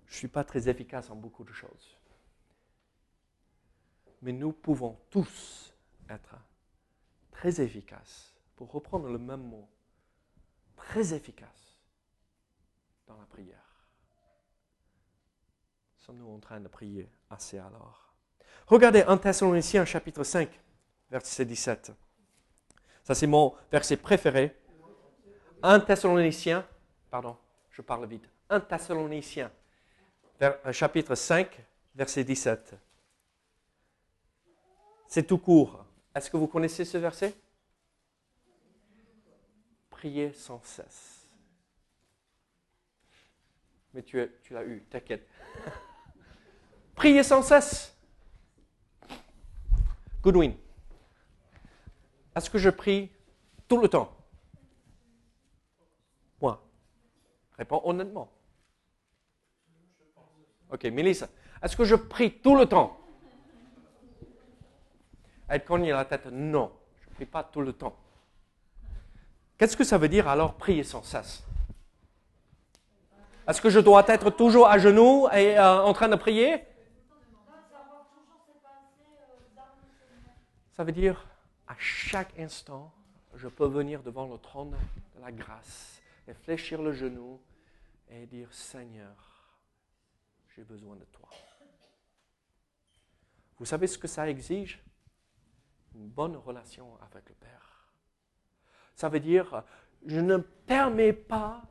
Je 0.05 0.13
ne 0.13 0.17
suis 0.17 0.27
pas 0.27 0.43
très 0.43 0.69
efficace 0.69 1.09
en 1.09 1.15
beaucoup 1.15 1.43
de 1.43 1.51
choses. 1.51 1.97
Mais 4.21 4.31
nous 4.31 4.51
pouvons 4.51 4.97
tous 5.09 5.73
être 6.09 6.35
très 7.37 7.61
efficace, 7.61 8.33
pour 8.55 8.71
reprendre 8.71 9.07
le 9.09 9.19
même 9.19 9.43
mot, 9.43 9.69
très 10.75 11.13
efficace 11.13 11.77
dans 13.05 13.15
la 13.15 13.25
prière. 13.25 13.85
Sommes-nous 15.97 16.33
en 16.33 16.39
train 16.39 16.59
de 16.59 16.67
prier 16.67 17.07
assez 17.29 17.59
alors? 17.59 18.11
Regardez 18.65 19.03
1 19.03 19.17
Thessaloniciens 19.17 19.85
chapitre 19.85 20.23
5, 20.23 20.49
verset 21.11 21.45
17. 21.45 21.91
Ça 23.03 23.13
c'est 23.13 23.27
mon 23.27 23.53
verset 23.71 23.97
préféré. 23.97 24.55
1 25.61 25.81
Thessaloniciens, 25.81 26.65
pardon, 27.11 27.37
je 27.69 27.83
parle 27.83 28.07
vite. 28.07 28.27
1 28.49 28.61
Thessaloniciens, 28.61 29.51
euh, 30.41 30.73
chapitre 30.73 31.13
5, 31.13 31.61
verset 31.93 32.23
17. 32.23 32.73
C'est 35.07 35.27
tout 35.27 35.37
court. 35.37 35.86
Est-ce 36.17 36.31
que 36.31 36.37
vous 36.37 36.47
connaissez 36.47 36.83
ce 36.83 36.97
verset? 36.97 37.35
Priez 39.91 40.33
sans 40.33 40.59
cesse. 40.63 41.27
Mais 43.93 44.01
tu, 44.01 44.27
tu 44.41 44.55
l'as 44.55 44.63
eu, 44.63 44.83
t'inquiète. 44.89 45.29
Priez 46.95 47.21
sans 47.21 47.43
cesse. 47.43 47.95
Goodwin, 50.23 50.55
est-ce 52.35 52.49
que 52.49 52.57
je 52.57 52.71
prie 52.71 53.11
tout 53.67 53.79
le 53.79 53.87
temps? 53.87 54.11
Moi. 56.41 56.67
Réponds 57.59 57.81
honnêtement. 57.83 58.31
Ok, 60.71 60.83
Mélissa, 60.85 61.29
est-ce 61.61 61.77
que 61.77 61.83
je 61.83 61.93
prie 61.93 62.39
tout 62.39 62.55
le 62.55 62.65
temps? 62.65 63.06
Elle 65.47 65.63
cogne 65.63 65.89
la 65.89 66.05
tête. 66.05 66.27
Non, 66.27 66.71
je 67.01 67.09
ne 67.09 67.15
prie 67.15 67.25
pas 67.25 67.43
tout 67.43 67.61
le 67.61 67.73
temps. 67.73 67.95
Qu'est-ce 69.57 69.75
que 69.75 69.83
ça 69.83 69.97
veut 69.97 70.09
dire 70.09 70.27
alors 70.27 70.55
prier 70.55 70.83
sans 70.83 71.03
cesse? 71.03 71.43
Est-ce 73.47 73.61
que 73.61 73.69
je 73.69 73.79
dois 73.79 74.05
être 74.09 74.29
toujours 74.29 74.67
à 74.67 74.77
genoux 74.77 75.27
et 75.33 75.57
euh, 75.57 75.81
en 75.81 75.93
train 75.93 76.09
de 76.09 76.15
prier? 76.15 76.63
Ça 80.73 80.83
veut 80.83 80.91
dire 80.91 81.25
à 81.67 81.75
chaque 81.79 82.37
instant, 82.37 82.93
je 83.35 83.47
peux 83.47 83.65
venir 83.65 84.03
devant 84.03 84.27
le 84.27 84.37
trône 84.37 84.75
de 85.15 85.21
la 85.21 85.31
grâce 85.31 86.01
et 86.27 86.33
fléchir 86.33 86.81
le 86.81 86.93
genou 86.93 87.39
et 88.09 88.25
dire 88.25 88.53
Seigneur, 88.53 89.15
j'ai 90.55 90.63
besoin 90.63 90.95
de 90.95 91.05
toi. 91.05 91.29
Vous 93.57 93.65
savez 93.65 93.87
ce 93.87 93.97
que 93.97 94.07
ça 94.07 94.29
exige? 94.29 94.83
Une 95.97 96.07
bonne 96.07 96.35
relation 96.35 96.97
avec 97.01 97.27
le 97.27 97.35
Père. 97.35 97.91
Ça 98.95 99.09
veut 99.09 99.19
dire, 99.19 99.63
je 100.05 100.19
ne 100.19 100.37
permets 100.37 101.13
pas 101.13 101.61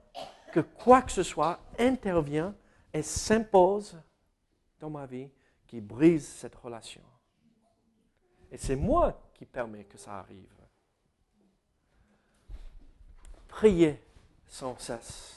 que 0.52 0.61
quoi 0.61 1.02
que 1.02 1.12
ce 1.12 1.23
soit 1.23 1.61
intervienne 1.78 2.54
et 2.92 3.02
s'impose 3.02 4.00
dans 4.80 4.90
ma 4.90 5.06
vie 5.06 5.30
qui 5.66 5.80
brise 5.80 6.26
cette 6.26 6.54
relation. 6.56 7.02
Et 8.50 8.59
c'est 8.59 8.76
moi 8.76 9.21
qui 9.35 9.45
permets 9.45 9.85
que 9.85 9.99
ça 9.99 10.18
arrive. 10.18 10.52
Priez 13.49 14.00
sans 14.47 14.78
cesse. 14.78 15.35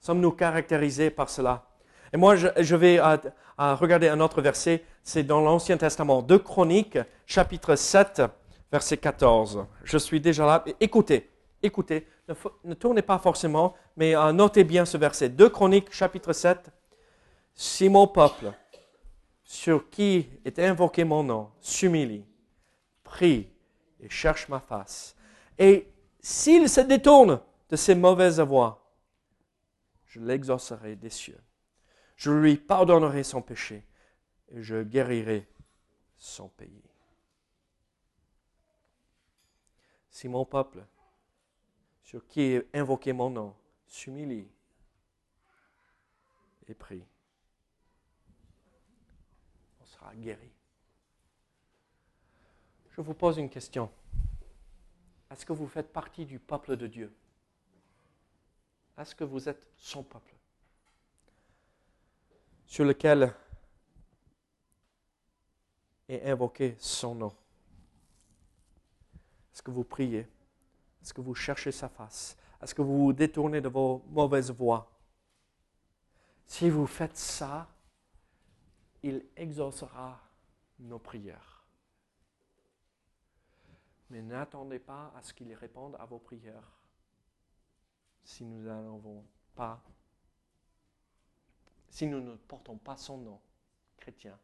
Sommes-nous 0.00 0.32
caractérisés 0.32 1.10
par 1.10 1.30
cela? 1.30 1.66
Et 2.12 2.16
moi, 2.16 2.36
je, 2.36 2.76
vais 2.76 3.00
regarder 3.56 4.08
un 4.08 4.20
autre 4.20 4.42
verset 4.42 4.84
c'est 5.02 5.24
dans 5.24 5.40
l'Ancien 5.40 5.76
Testament, 5.76 6.22
2 6.22 6.38
Chroniques, 6.38 6.98
chapitre 7.26 7.74
7, 7.74 8.22
verset 8.70 8.96
14. 8.96 9.66
Je 9.84 9.98
suis 9.98 10.20
déjà 10.20 10.46
là. 10.46 10.64
Écoutez, 10.80 11.30
écoutez, 11.62 12.06
ne, 12.64 12.74
tournez 12.74 13.02
pas 13.02 13.18
forcément, 13.18 13.74
mais 13.96 14.16
euh, 14.16 14.32
notez 14.32 14.64
bien 14.64 14.84
ce 14.84 14.96
verset. 14.96 15.28
2 15.28 15.48
Chroniques, 15.48 15.92
chapitre 15.92 16.32
7. 16.32 16.70
Si 17.54 17.88
mon 17.88 18.06
peuple, 18.06 18.52
sur 19.44 19.90
qui 19.90 20.28
est 20.44 20.58
invoqué 20.58 21.04
mon 21.04 21.22
nom, 21.22 21.50
s'humilie, 21.60 22.24
prie 23.02 23.48
et 24.00 24.08
cherche 24.08 24.48
ma 24.48 24.60
face, 24.60 25.16
et 25.58 25.88
s'il 26.20 26.68
se 26.68 26.80
détourne 26.80 27.40
de 27.68 27.76
ses 27.76 27.94
mauvaises 27.94 28.40
voies, 28.40 28.78
je 30.06 30.20
l'exaucerai 30.20 30.96
des 30.96 31.10
cieux. 31.10 31.40
Je 32.16 32.30
lui 32.30 32.56
pardonnerai 32.56 33.22
son 33.22 33.42
péché 33.42 33.84
je 34.52 34.82
guérirai 34.82 35.48
son 36.16 36.48
pays. 36.48 36.82
Si 40.10 40.28
mon 40.28 40.44
peuple, 40.44 40.84
sur 42.02 42.26
qui 42.26 42.42
est 42.42 42.68
invoqué 42.74 43.12
mon 43.12 43.30
nom, 43.30 43.56
s'humilie 43.86 44.48
et 46.68 46.74
prie, 46.74 47.04
on 49.80 49.84
sera 49.86 50.14
guéri. 50.14 50.52
Je 52.90 53.00
vous 53.00 53.14
pose 53.14 53.38
une 53.38 53.48
question. 53.48 53.90
Est-ce 55.30 55.46
que 55.46 55.54
vous 55.54 55.66
faites 55.66 55.90
partie 55.90 56.26
du 56.26 56.38
peuple 56.38 56.76
de 56.76 56.86
Dieu? 56.86 57.10
Est-ce 58.98 59.14
que 59.14 59.24
vous 59.24 59.48
êtes 59.48 59.66
son 59.76 60.02
peuple? 60.02 60.34
Sur 62.66 62.84
lequel 62.84 63.34
et 66.08 66.30
invoquer 66.30 66.76
son 66.78 67.14
nom. 67.14 67.32
Est-ce 69.52 69.62
que 69.62 69.70
vous 69.70 69.84
priez? 69.84 70.28
Est-ce 71.02 71.12
que 71.12 71.20
vous 71.20 71.34
cherchez 71.34 71.72
sa 71.72 71.88
face? 71.88 72.36
Est-ce 72.60 72.74
que 72.74 72.82
vous 72.82 73.06
vous 73.06 73.12
détournez 73.12 73.60
de 73.60 73.68
vos 73.68 74.04
mauvaises 74.08 74.50
voies? 74.50 74.88
Si 76.46 76.70
vous 76.70 76.86
faites 76.86 77.16
ça, 77.16 77.68
il 79.02 79.24
exaucera 79.36 80.20
nos 80.78 80.98
prières. 80.98 81.64
Mais 84.10 84.22
n'attendez 84.22 84.78
pas 84.78 85.12
à 85.16 85.22
ce 85.22 85.32
qu'il 85.32 85.52
réponde 85.54 85.96
à 85.98 86.04
vos 86.04 86.18
prières 86.18 86.70
si 88.24 88.44
nous 88.44 88.62
n'avons 88.62 89.24
pas, 89.54 89.82
si 91.88 92.06
nous 92.06 92.20
ne 92.20 92.36
portons 92.36 92.76
pas 92.76 92.96
son 92.96 93.18
nom 93.18 93.40
chrétien, 93.96 94.38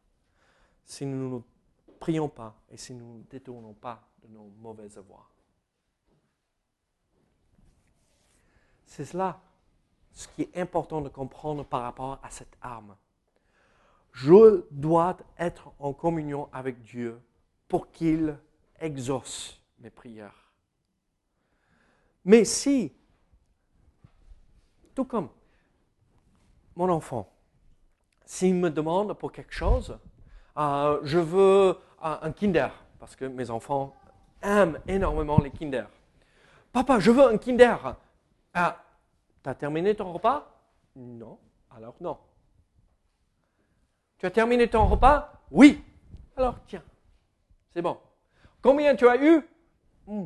si 0.89 1.05
nous 1.05 1.35
ne 1.35 1.41
prions 1.99 2.27
pas 2.27 2.55
et 2.71 2.75
si 2.75 2.95
nous 2.95 3.19
ne 3.19 3.23
détournons 3.29 3.75
pas 3.75 4.09
de 4.23 4.27
nos 4.27 4.51
mauvaises 4.59 4.97
voies. 4.97 5.29
C'est 8.87 9.05
cela 9.05 9.39
ce 10.11 10.27
qui 10.29 10.41
est 10.41 10.57
important 10.57 11.01
de 11.01 11.09
comprendre 11.09 11.63
par 11.63 11.83
rapport 11.83 12.19
à 12.23 12.31
cette 12.31 12.57
arme. 12.59 12.97
Je 14.13 14.65
dois 14.71 15.15
être 15.37 15.71
en 15.77 15.93
communion 15.93 16.49
avec 16.51 16.81
Dieu 16.81 17.21
pour 17.67 17.91
qu'il 17.91 18.35
exauce 18.79 19.61
mes 19.77 19.91
prières. 19.91 20.51
Mais 22.25 22.45
si, 22.45 22.91
tout 24.95 25.05
comme 25.05 25.29
mon 26.75 26.89
enfant, 26.89 27.31
s'il 28.25 28.55
me 28.55 28.71
demande 28.71 29.13
pour 29.13 29.31
quelque 29.31 29.53
chose, 29.53 29.99
euh, 30.59 30.99
je 31.03 31.19
veux 31.19 31.77
un 32.01 32.31
Kinder, 32.31 32.69
parce 32.99 33.15
que 33.15 33.25
mes 33.25 33.49
enfants 33.49 33.95
aiment 34.41 34.79
énormément 34.87 35.39
les 35.39 35.51
Kinder. 35.51 35.85
Papa, 36.71 36.99
je 36.99 37.11
veux 37.11 37.23
un 37.23 37.37
Kinder. 37.37 37.95
Ah, 38.53 38.83
tu 39.43 39.49
as 39.49 39.55
terminé 39.55 39.95
ton 39.95 40.11
repas? 40.13 40.61
Non. 40.95 41.37
Alors 41.75 41.95
non. 42.01 42.17
Tu 44.17 44.25
as 44.25 44.31
terminé 44.31 44.69
ton 44.69 44.85
repas? 44.85 45.33
Oui. 45.51 45.83
Alors 46.35 46.55
tiens, 46.67 46.83
c'est 47.73 47.81
bon. 47.81 47.97
Combien 48.61 48.95
tu 48.95 49.07
as 49.07 49.17
eu? 49.17 49.41
Hmm. 50.07 50.25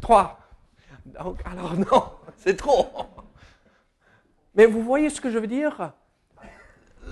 Trois. 0.00 0.38
Donc, 1.06 1.40
alors 1.44 1.74
non, 1.74 2.12
c'est 2.36 2.56
trop. 2.56 2.86
Mais 4.54 4.66
vous 4.66 4.82
voyez 4.82 5.10
ce 5.10 5.20
que 5.20 5.30
je 5.30 5.38
veux 5.38 5.46
dire? 5.46 5.92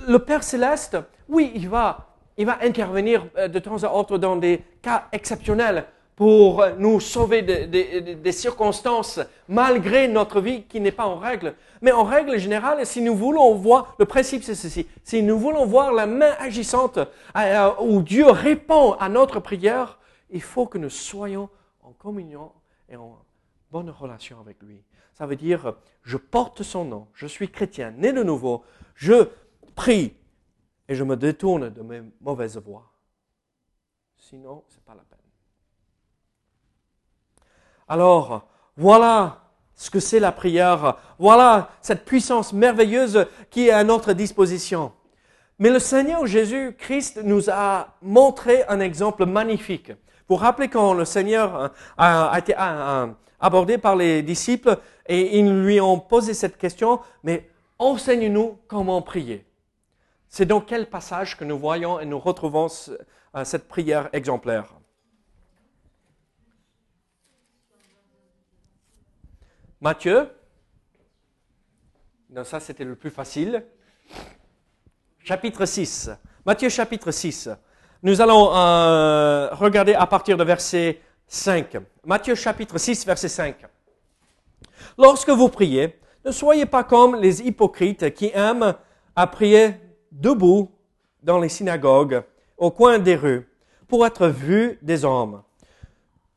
Le 0.09 0.19
Père 0.19 0.43
céleste, 0.43 0.97
oui, 1.29 1.53
il 1.55 1.69
va, 1.69 2.09
il 2.37 2.47
va 2.47 2.59
intervenir 2.63 3.27
euh, 3.37 3.49
de 3.49 3.59
temps 3.59 3.83
à 3.85 3.93
autre 3.93 4.19
dans 4.19 4.37
des 4.37 4.63
cas 4.81 5.09
exceptionnels 5.13 5.85
pour 6.15 6.65
nous 6.79 7.01
sauver 7.01 7.43
des 7.43 8.33
circonstances 8.33 9.19
malgré 9.49 10.09
notre 10.09 10.41
vie 10.41 10.65
qui 10.65 10.79
n'est 10.81 10.93
pas 10.93 11.07
en 11.07 11.17
règle. 11.17 11.55
Mais 11.81 11.91
en 11.91 12.05
règle 12.05 12.39
générale, 12.39 12.85
si 12.85 13.01
nous 13.01 13.17
voulons 13.17 13.55
voir, 13.55 13.97
le 13.99 14.05
principe 14.05 14.45
c'est 14.45 14.55
ceci, 14.55 14.87
si 15.03 15.23
nous 15.23 15.39
voulons 15.39 15.65
voir 15.65 15.93
la 15.93 16.07
main 16.07 16.33
agissante 16.39 16.99
euh, 17.37 17.71
où 17.81 18.03
Dieu 18.03 18.27
répond 18.27 18.93
à 18.93 19.09
notre 19.09 19.41
prière, 19.41 19.99
il 20.31 20.43
faut 20.43 20.67
que 20.67 20.79
nous 20.79 20.91
soyons 20.91 21.49
en 21.83 21.93
communion 21.93 22.53
et 22.89 22.97
en 22.97 23.19
bonne 23.71 23.91
relation 23.91 24.39
avec 24.41 24.63
lui. 24.63 24.83
Ça 25.15 25.27
veut 25.27 25.37
dire, 25.37 25.75
je 26.03 26.17
porte 26.19 26.63
son 26.63 26.85
nom, 26.85 27.07
je 27.15 27.27
suis 27.27 27.51
chrétien, 27.51 27.93
né 27.97 28.13
de 28.13 28.23
nouveau, 28.23 28.65
je 28.95 29.29
prie 29.75 30.17
et 30.89 30.95
je 30.95 31.05
me 31.05 31.17
détourne 31.17 31.71
de 31.71 31.83
mes 31.83 32.03
mauvaises 32.21 32.59
voies. 32.59 32.91
Sinon, 34.17 34.65
ce 34.69 34.77
n'est 34.77 34.83
pas 34.85 34.95
la 34.95 35.03
peine. 35.03 35.19
Alors, 37.89 38.47
voilà 38.77 39.43
ce 39.75 39.91
que 39.91 40.01
c'est 40.01 40.21
la 40.21 40.33
prière. 40.33 40.97
Voilà 41.19 41.71
cette 41.81 42.05
puissance 42.05 42.53
merveilleuse 42.53 43.27
qui 43.51 43.69
est 43.69 43.73
à 43.73 43.85
notre 43.85 44.13
disposition. 44.13 44.93
Mais 45.59 45.71
le 45.71 45.79
Seigneur 45.79 46.27
Jésus-Christ 46.27 47.21
nous 47.25 47.51
a 47.51 47.97
montré 48.01 48.65
un 48.69 48.81
exemple 48.81 49.27
magnifique. 49.27 49.91
Vous 50.29 50.37
vous 50.37 50.37
rappelez 50.37 50.69
quand 50.69 50.95
le 50.95 51.05
Seigneur 51.05 51.73
a, 51.99 52.39
été 52.39 52.55
abordé 53.41 53.77
par 53.77 53.97
les 53.97 54.23
disciples 54.23 54.79
et 55.07 55.39
ils 55.39 55.63
lui 55.63 55.81
ont 55.81 55.99
posé 55.99 56.33
cette 56.33 56.57
question, 56.57 57.01
mais 57.23 57.51
enseigne-nous 57.79 58.59
comment 58.67 59.03
prier. 59.03 59.45
C'est 60.35 60.47
dans 60.47 60.63
quel 60.63 60.89
passage 60.89 61.37
que 61.37 61.45
nous 61.45 61.59
voyons 61.59 62.01
et 62.01 62.07
nous 62.07 62.19
retrouvons 62.19 62.67
cette 63.45 63.69
prière 63.69 64.09
exemplaire? 64.15 64.73
Matthieu? 69.83 70.31
Non, 72.31 72.45
ça 72.45 72.61
c'était 72.61 72.85
le 72.85 72.97
plus 72.97 73.11
facile. 73.11 73.63
Chapitre 75.23 75.67
6. 75.67 76.11
Matthieu 76.47 76.71
chapitre 76.71 77.11
6. 77.11 77.51
Nous 78.03 78.23
allons 78.23 78.57
euh, 78.57 79.51
regarder 79.53 79.93
à 79.93 80.07
partir 80.07 80.39
de 80.39 80.45
verset 80.45 80.99
5. 81.27 81.77
Matthieu 82.07 82.37
chapitre 82.37 82.79
6, 82.79 83.05
verset 83.05 83.29
5. 83.29 83.67
Lorsque 84.97 85.29
vous 85.29 85.51
priez, 85.51 86.01
ne 86.25 86.33
soyez 86.33 86.65
pas 86.65 86.85
comme 86.85 87.17
les 87.17 87.43
hypocrites 87.43 88.15
qui 88.15 88.31
aiment 88.33 88.75
à 89.15 89.27
prier 89.27 89.82
debout 90.13 90.71
dans 91.23 91.39
les 91.39 91.49
synagogues, 91.49 92.23
au 92.57 92.71
coin 92.71 92.99
des 92.99 93.17
rues, 93.17 93.49
pour 93.89 94.07
être 94.07 94.29
vus 94.29 94.79
des 94.83 95.05
hommes. 95.05 95.43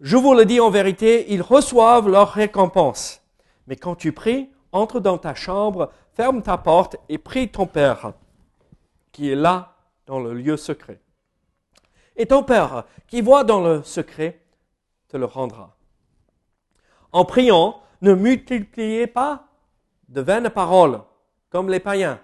Je 0.02 0.18
vous 0.18 0.34
le 0.34 0.46
dis 0.46 0.60
en 0.60 0.70
vérité, 0.70 1.32
ils 1.32 1.42
reçoivent 1.42 2.10
leur 2.10 2.32
récompense. 2.32 3.22
Mais 3.68 3.76
quand 3.76 3.96
tu 3.96 4.12
pries, 4.12 4.50
entre 4.72 5.00
dans 5.00 5.18
ta 5.18 5.36
chambre, 5.36 5.92
ferme 6.14 6.42
ta 6.42 6.58
porte 6.58 6.98
et 7.10 7.18
prie 7.18 7.50
ton 7.50 7.66
Père, 7.66 8.14
qui 9.12 9.32
est 9.32 9.36
là 9.36 9.76
dans 10.06 10.20
le 10.20 10.34
lieu 10.34 10.58
secret. 10.58 11.00
Et 12.18 12.26
ton 12.26 12.44
Père, 12.44 12.86
qui 13.08 13.22
voit 13.22 13.44
dans 13.44 13.62
le 13.62 13.84
secret, 13.84 14.42
te 15.08 15.18
le 15.18 15.26
rendra. 15.26 15.78
En 17.12 17.24
priant, 17.24 17.82
ne 18.02 18.14
multipliez 18.14 19.08
pas 19.08 19.48
de 20.10 20.22
vaines 20.22 20.50
paroles, 20.50 21.02
comme 21.50 21.70
les 21.70 21.80
païens, 21.80 22.20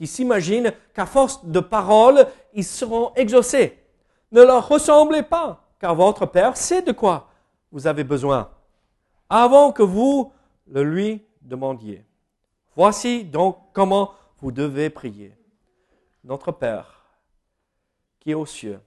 qui 0.00 0.06
s'imaginent 0.06 0.72
qu'à 0.94 1.04
force 1.04 1.44
de 1.44 1.60
paroles, 1.60 2.26
ils 2.54 2.64
seront 2.64 3.12
exaucés. 3.16 3.78
Ne 4.32 4.40
leur 4.40 4.66
ressemblez 4.66 5.22
pas, 5.22 5.68
car 5.78 5.94
votre 5.94 6.24
Père 6.24 6.56
sait 6.56 6.80
de 6.80 6.92
quoi 6.92 7.28
vous 7.70 7.86
avez 7.86 8.02
besoin. 8.02 8.50
Avant 9.28 9.72
que 9.72 9.82
vous 9.82 10.32
le 10.68 10.84
lui 10.84 11.22
demandiez. 11.42 12.02
Voici 12.74 13.24
donc 13.24 13.58
comment 13.74 14.14
vous 14.38 14.52
devez 14.52 14.88
prier. 14.88 15.36
Notre 16.24 16.50
Père, 16.50 17.04
qui 18.20 18.30
est 18.30 18.34
aux 18.34 18.46
cieux, 18.46 18.80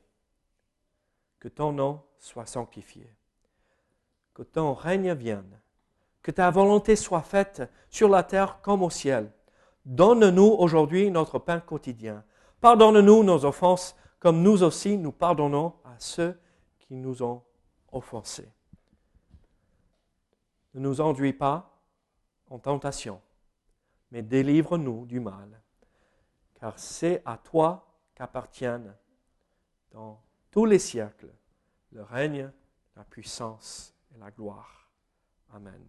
que 1.39 1.47
ton 1.47 1.73
nom 1.73 2.01
soit 2.17 2.47
sanctifié, 2.47 3.07
que 4.33 4.41
ton 4.41 4.73
règne 4.73 5.13
vienne, 5.13 5.59
que 6.23 6.31
ta 6.31 6.49
volonté 6.49 6.95
soit 6.95 7.21
faite 7.21 7.61
sur 7.91 8.09
la 8.09 8.23
terre 8.23 8.61
comme 8.63 8.81
au 8.81 8.89
ciel. 8.89 9.31
Donne-nous 9.85 10.55
aujourd'hui 10.59 11.11
notre 11.11 11.39
pain 11.39 11.59
quotidien. 11.59 12.23
Pardonne-nous 12.61 13.23
nos 13.23 13.45
offenses, 13.45 13.95
comme 14.19 14.41
nous 14.41 14.63
aussi 14.63 14.97
nous 14.97 15.11
pardonnons 15.11 15.73
à 15.83 15.95
ceux 15.99 16.39
qui 16.79 16.95
nous 16.95 17.21
ont 17.23 17.43
offensés. 17.91 18.51
Ne 20.73 20.79
nous 20.79 21.01
enduis 21.01 21.33
pas 21.33 21.77
en 22.49 22.59
tentation, 22.59 23.21
mais 24.11 24.21
délivre-nous 24.21 25.05
du 25.05 25.19
mal, 25.19 25.61
car 26.55 26.79
c'est 26.79 27.21
à 27.25 27.37
toi 27.37 27.85
qu'appartiennent 28.15 28.95
dans 29.91 30.21
tous 30.51 30.65
les 30.65 30.79
siècles 30.79 31.33
le 31.91 32.03
règne, 32.03 32.51
la 32.95 33.03
puissance 33.03 33.93
et 34.13 34.17
la 34.17 34.31
gloire. 34.31 34.89
Amen. 35.53 35.83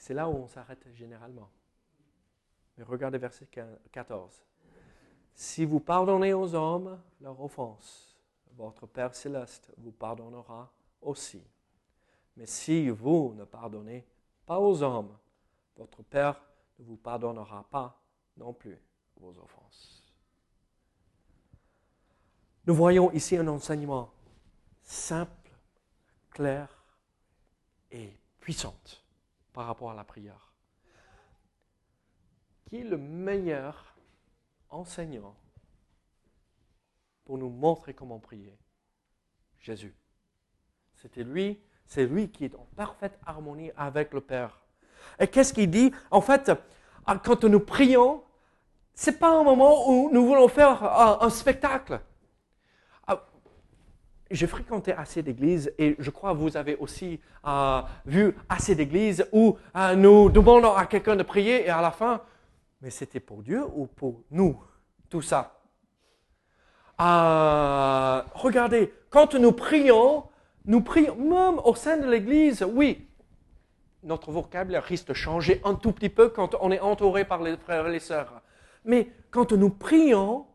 C'est 0.00 0.14
là 0.14 0.26
où 0.30 0.32
on 0.32 0.48
s'arrête 0.48 0.88
généralement. 0.94 1.50
Mais 2.76 2.84
regardez 2.84 3.18
verset 3.18 3.46
14. 3.92 4.42
Si 5.34 5.66
vous 5.66 5.78
pardonnez 5.78 6.32
aux 6.32 6.54
hommes 6.54 6.98
leurs 7.20 7.38
offenses, 7.38 8.18
votre 8.56 8.86
Père 8.86 9.14
céleste 9.14 9.70
vous 9.76 9.92
pardonnera 9.92 10.72
aussi. 11.02 11.42
Mais 12.34 12.46
si 12.46 12.88
vous 12.88 13.34
ne 13.36 13.44
pardonnez 13.44 14.06
pas 14.46 14.58
aux 14.58 14.82
hommes, 14.82 15.14
votre 15.76 16.02
Père 16.02 16.42
ne 16.78 16.84
vous 16.86 16.96
pardonnera 16.96 17.66
pas 17.70 18.00
non 18.38 18.54
plus 18.54 18.78
vos 19.18 19.38
offenses. 19.38 20.14
Nous 22.66 22.74
voyons 22.74 23.12
ici 23.12 23.36
un 23.36 23.48
enseignement 23.48 24.10
simple, 24.82 25.50
clair 26.30 26.86
et 27.90 28.18
puissant 28.40 28.74
par 29.52 29.66
rapport 29.66 29.90
à 29.90 29.94
la 29.94 30.04
prière. 30.04 30.52
Qui 32.66 32.78
est 32.78 32.84
le 32.84 32.98
meilleur 32.98 33.96
enseignant 34.68 35.34
pour 37.24 37.38
nous 37.38 37.50
montrer 37.50 37.94
comment 37.94 38.18
prier? 38.18 38.56
Jésus. 39.58 39.94
C'était 40.94 41.24
lui, 41.24 41.60
c'est 41.86 42.06
lui 42.06 42.30
qui 42.30 42.44
est 42.44 42.54
en 42.54 42.66
parfaite 42.76 43.18
harmonie 43.26 43.70
avec 43.76 44.12
le 44.12 44.20
Père. 44.20 44.60
Et 45.18 45.26
qu'est-ce 45.26 45.52
qu'il 45.52 45.70
dit? 45.70 45.92
En 46.10 46.20
fait, 46.20 46.50
ah, 47.06 47.18
quand 47.18 47.44
nous 47.44 47.60
prions, 47.60 48.22
c'est 48.94 49.18
pas 49.18 49.30
un 49.30 49.42
moment 49.42 49.88
où 49.88 50.10
nous 50.12 50.26
voulons 50.26 50.48
faire 50.48 50.82
un, 51.22 51.30
spectacle. 51.30 52.00
J'ai 54.30 54.46
fréquenté 54.46 54.92
assez 54.92 55.24
d'églises 55.24 55.72
et 55.76 55.96
je 55.98 56.10
crois 56.10 56.32
que 56.32 56.36
vous 56.36 56.56
avez 56.56 56.76
aussi 56.76 57.18
euh, 57.48 57.82
vu 58.06 58.32
assez 58.48 58.76
d'églises 58.76 59.26
où 59.32 59.56
euh, 59.74 59.96
nous 59.96 60.30
demandons 60.30 60.72
à 60.72 60.86
quelqu'un 60.86 61.16
de 61.16 61.24
prier 61.24 61.66
et 61.66 61.68
à 61.68 61.82
la 61.82 61.90
fin, 61.90 62.22
mais 62.80 62.90
c'était 62.90 63.18
pour 63.18 63.42
Dieu 63.42 63.64
ou 63.74 63.88
pour 63.88 64.22
nous, 64.30 64.62
tout 65.08 65.20
ça? 65.20 65.60
Euh, 67.00 68.22
regardez, 68.34 68.94
quand 69.10 69.34
nous 69.34 69.50
prions, 69.50 70.24
nous 70.64 70.80
prions 70.80 71.16
même 71.16 71.58
au 71.64 71.74
sein 71.74 71.96
de 71.96 72.08
l'église, 72.08 72.62
oui, 72.62 73.08
notre 74.04 74.30
vocabulaire 74.30 74.84
risque 74.84 75.08
de 75.08 75.14
changer 75.14 75.60
un 75.64 75.74
tout 75.74 75.90
petit 75.90 76.08
peu 76.08 76.28
quand 76.28 76.54
on 76.60 76.70
est 76.70 76.78
entouré 76.78 77.24
par 77.24 77.42
les 77.42 77.56
frères 77.56 77.88
et 77.88 77.92
les 77.92 77.98
sœurs. 77.98 78.42
Mais 78.84 79.08
quand 79.32 79.50
nous 79.52 79.70
prions, 79.70 80.46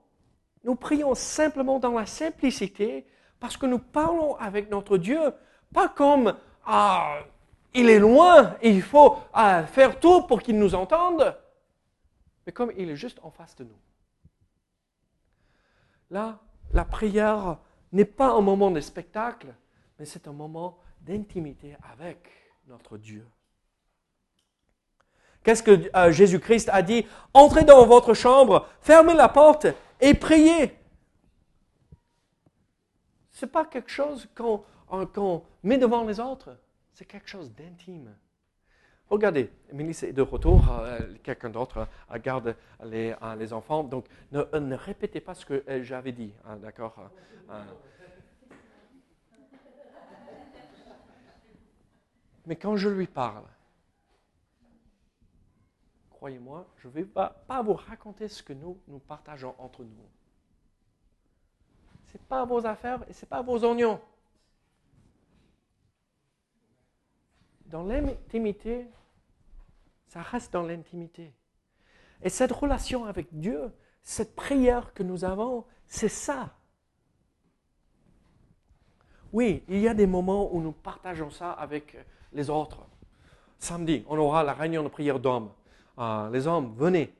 nous 0.63 0.75
prions 0.75 1.13
simplement 1.13 1.77
dans 1.77 1.91
la 1.91 2.05
simplicité 2.05 3.05
parce 3.45 3.57
que 3.57 3.67
nous 3.67 3.77
parlons 3.77 4.35
avec 4.37 4.71
notre 4.71 4.97
Dieu, 4.97 5.19
pas 5.71 5.87
comme 5.87 6.35
ah, 6.65 7.19
il 7.75 7.91
est 7.91 7.99
loin 7.99 8.55
et 8.59 8.71
il 8.71 8.81
faut 8.81 9.19
ah, 9.33 9.67
faire 9.67 9.99
tout 9.99 10.23
pour 10.23 10.41
qu'il 10.41 10.57
nous 10.57 10.73
entende, 10.73 11.37
mais 12.43 12.51
comme 12.51 12.71
il 12.75 12.89
est 12.89 12.95
juste 12.95 13.19
en 13.21 13.29
face 13.29 13.55
de 13.55 13.65
nous. 13.65 13.77
Là, 16.09 16.39
la 16.73 16.85
prière 16.85 17.59
n'est 17.91 18.03
pas 18.03 18.31
un 18.31 18.41
moment 18.41 18.71
de 18.71 18.79
spectacle, 18.79 19.53
mais 19.99 20.05
c'est 20.05 20.27
un 20.27 20.33
moment 20.33 20.79
d'intimité 21.01 21.77
avec 21.93 22.27
notre 22.65 22.97
Dieu. 22.97 23.27
Qu'est-ce 25.43 25.61
que 25.61 25.95
euh, 25.95 26.11
Jésus-Christ 26.11 26.67
a 26.73 26.81
dit? 26.81 27.05
Entrez 27.31 27.63
dans 27.63 27.85
votre 27.85 28.15
chambre, 28.15 28.67
fermez 28.81 29.13
la 29.13 29.29
porte 29.29 29.67
et 30.01 30.15
priez. 30.15 30.75
N'est 33.41 33.47
pas 33.47 33.65
quelque 33.65 33.91
chose 33.91 34.27
qu'on 34.35 35.43
met 35.63 35.77
devant 35.77 36.05
les 36.05 36.19
autres, 36.19 36.57
c'est 36.93 37.05
quelque 37.05 37.27
chose 37.27 37.53
d'intime. 37.53 38.15
Regardez, 39.09 39.51
Émilie 39.71 39.91
est 39.91 40.13
de 40.13 40.21
retour, 40.21 40.71
euh, 40.71 40.99
quelqu'un 41.21 41.49
d'autre 41.49 41.87
euh, 42.11 42.17
garde 42.17 42.55
les, 42.83 43.13
les, 43.37 43.53
enfants, 43.53 43.83
donc 43.83 44.05
ne, 44.31 44.75
répétez 44.75 45.21
pas 45.21 45.35
ce 45.35 45.45
que 45.45 45.63
j'avais 45.83 46.11
dit, 46.11 46.33
hein, 46.45 46.57
d'accord 46.57 47.11
Mais 52.47 52.55
quand 52.55 52.75
je 52.75 52.89
lui 52.89 53.07
parle, 53.07 53.45
croyez-moi, 56.09 56.67
je 56.77 56.87
ne 56.87 56.93
vais 56.93 57.03
pas, 57.03 57.35
vous 57.63 57.73
raconter 57.73 58.27
ce 58.27 58.41
que 58.41 58.53
nous 58.53 58.99
partageons 59.07 59.55
entre 59.59 59.83
nous. 59.83 60.09
Ce 62.07 62.17
n'est 62.17 62.23
pas 62.27 62.45
vos 62.45 62.65
affaires 62.65 63.03
et 63.09 63.13
ce 63.13 63.25
n'est 63.25 63.29
pas 63.29 63.41
vos 63.41 63.63
oignons. 63.63 63.99
Dans 67.65 67.83
l'intimité, 67.83 68.87
ça 70.07 70.21
reste 70.21 70.53
dans 70.53 70.63
l'intimité. 70.63 71.33
Et 72.21 72.29
cette 72.29 72.51
relation 72.51 73.05
avec 73.05 73.27
Dieu, 73.31 73.71
cette 74.01 74.35
prière 74.35 74.93
que 74.93 75.03
nous 75.03 75.25
avons, 75.25 75.65
c'est 75.87 76.09
ça. 76.09 76.55
Oui, 79.33 79.63
il 79.67 79.79
y 79.79 79.87
a 79.87 79.93
des 79.93 80.07
moments 80.07 80.53
où 80.53 80.61
nous 80.61 80.71
partageons 80.71 81.29
ça 81.29 81.51
avec 81.51 81.97
les 82.31 82.49
autres. 82.49 82.85
Samedi, 83.59 84.05
on 84.07 84.17
aura 84.17 84.43
la 84.43 84.53
réunion 84.53 84.83
de 84.83 84.87
prière 84.87 85.19
d'hommes. 85.19 85.51
Ah, 85.97 86.29
les 86.31 86.47
hommes, 86.47 86.73
venez. 86.77 87.13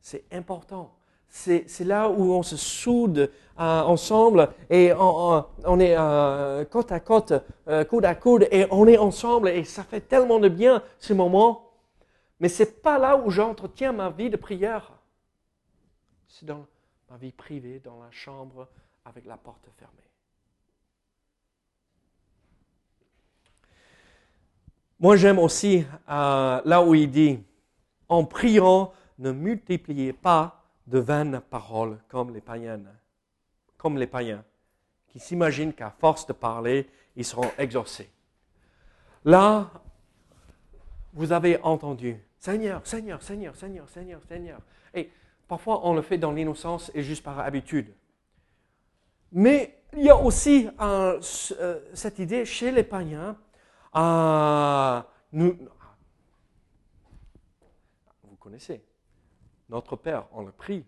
C'est 0.00 0.24
important. 0.32 0.94
C'est 1.34 1.84
là 1.84 2.10
où 2.10 2.34
on 2.34 2.42
se 2.42 2.58
soude 2.58 3.32
euh, 3.58 3.80
ensemble 3.80 4.50
et 4.68 4.92
on, 4.92 5.80
est 5.80 5.96
euh, 5.96 6.62
côte 6.66 6.92
à 6.92 7.00
côte, 7.00 7.32
euh, 7.68 7.84
coude 7.84 8.04
à 8.04 8.14
coude, 8.14 8.46
et 8.50 8.66
on 8.70 8.86
est 8.86 8.98
ensemble 8.98 9.48
et 9.48 9.64
ça 9.64 9.82
fait 9.82 10.02
tellement 10.02 10.38
de 10.38 10.50
bien 10.50 10.82
ce 10.98 11.14
moment. 11.14 11.70
Mais 12.38 12.50
ce 12.50 12.64
n'est 12.64 12.70
pas 12.70 12.98
là 12.98 13.16
où 13.16 13.30
j'entretiens 13.30 13.92
ma 13.92 14.10
vie 14.10 14.28
de 14.28 14.36
prière. 14.36 14.92
C'est 16.28 16.44
dans 16.44 16.66
ma 17.10 17.16
vie 17.16 17.32
privée, 17.32 17.80
dans 17.82 17.98
la 17.98 18.10
chambre, 18.10 18.68
avec 19.06 19.24
la 19.24 19.38
porte 19.38 19.66
fermée. 19.78 19.94
Moi, 25.00 25.16
j'aime 25.16 25.38
aussi 25.38 25.86
là 26.06 26.82
où 26.82 26.94
il 26.94 27.10
dit, 27.10 27.40
en 28.10 28.24
priant, 28.26 28.92
ne 29.18 29.32
multipliez 29.32 30.12
pas 30.12 30.61
de 30.92 30.98
vaines 30.98 31.40
paroles 31.50 31.98
comme 32.08 32.34
les 32.34 32.42
païens, 32.42 32.82
comme 33.78 33.96
les 33.96 34.06
païens, 34.06 34.44
qui 35.08 35.18
s'imaginent 35.18 35.72
qu'à 35.72 35.90
force 35.90 36.26
de 36.26 36.34
parler, 36.34 36.88
ils 37.16 37.24
seront 37.24 37.50
exaucés. 37.56 38.10
Là, 39.24 39.70
vous 41.14 41.32
avez 41.32 41.60
entendu, 41.62 42.22
Seigneur, 42.38 42.86
Seigneur, 42.86 43.22
Seigneur, 43.22 43.56
Seigneur, 43.56 43.88
Seigneur, 43.88 44.20
Seigneur. 44.28 44.60
Et 44.92 45.10
parfois, 45.48 45.86
on 45.86 45.94
le 45.94 46.02
fait 46.02 46.18
dans 46.18 46.32
l'innocence 46.32 46.90
et 46.94 47.02
juste 47.02 47.24
par 47.24 47.38
habitude. 47.38 47.94
Mais 49.32 49.78
il 49.94 50.04
y 50.04 50.10
a 50.10 50.16
aussi 50.16 50.68
euh, 50.78 51.18
cette 51.94 52.18
idée 52.18 52.44
chez 52.44 52.70
les 52.70 52.84
païens, 52.84 53.38
nous, 55.32 55.56
connaissez. 58.38 58.82
Notre 59.72 59.96
Père, 59.96 60.26
on 60.32 60.42
le 60.42 60.52
prie. 60.52 60.84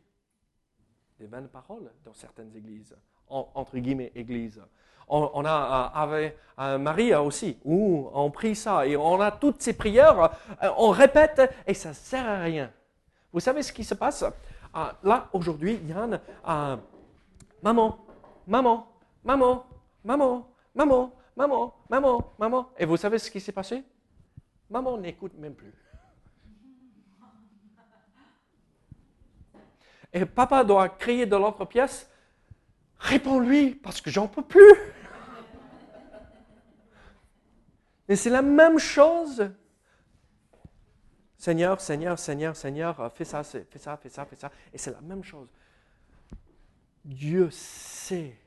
Des 1.19 1.27
vaines 1.27 1.49
paroles 1.49 1.91
dans 2.05 2.13
certaines 2.13 2.55
églises, 2.55 2.95
entre 3.29 3.79
guillemets 3.79 4.13
églises. 4.15 4.61
On, 5.09 5.43
a 5.47 5.91
avec 5.95 6.37
Maria 6.59 7.23
aussi, 7.23 7.59
où 7.65 8.11
on 8.13 8.31
prie 8.31 8.55
ça, 8.55 8.87
et 8.87 8.95
on 8.97 9.19
a 9.21 9.31
toutes 9.33 9.63
ces 9.63 9.73
prières, 9.73 10.37
euh, 10.63 10.71
on 10.77 10.91
répète, 10.91 11.41
et 11.67 11.73
ça 11.73 11.91
ne 11.91 11.95
sert 11.95 12.27
à 12.27 12.39
rien. 12.41 12.71
Vous 13.33 13.41
savez 13.41 13.63
ce 13.63 13.73
qui 13.73 13.85
se 13.85 13.95
passe? 13.95 14.23
Euh, 14.23 14.93
Là, 15.03 15.29
aujourd'hui, 15.33 15.81
Yann, 15.87 16.21
euh, 16.47 16.77
maman, 17.63 17.99
maman, 18.47 18.87
maman, 19.25 19.67
maman, 20.05 20.47
maman, 20.75 21.13
maman, 21.37 21.75
maman, 21.89 22.33
maman. 22.39 22.69
Et 22.79 22.85
vous 22.85 22.97
savez 22.97 23.19
ce 23.19 23.31
qui 23.31 23.41
s'est 23.41 23.53
passé? 23.53 23.83
Maman 24.69 24.99
n'écoute 24.99 25.33
même 25.39 25.55
plus. 25.55 25.73
Et 30.15 30.25
papa 30.25 30.63
doit 30.63 30.89
crier 30.89 31.27
de 31.27 31.35
l'autre 31.35 31.65
pièce, 31.65 32.09
réponds-lui 32.99 33.75
parce 33.75 34.01
que 34.01 34.11
j'en 34.11 34.29
peux 34.29 34.45
plus. 34.45 34.75
Et 38.09 38.15
c'est 38.15 38.31
la 38.31 38.43
même 38.43 38.79
chose. 38.79 39.51
Seigneur, 41.37 41.81
Seigneur, 41.81 42.19
Seigneur, 42.19 42.55
Seigneur, 42.55 43.13
fais 43.13 43.25
ça, 43.25 43.43
fais 43.43 43.67
ça, 43.77 43.97
fais 43.97 44.09
ça, 44.09 44.25
fais 44.25 44.37
ça. 44.37 44.53
Et 44.73 44.79
c'est 44.79 44.93
la 44.93 45.01
même 45.01 45.25
chose. 45.25 45.49
Dieu 47.05 47.51
sait. 47.51 48.39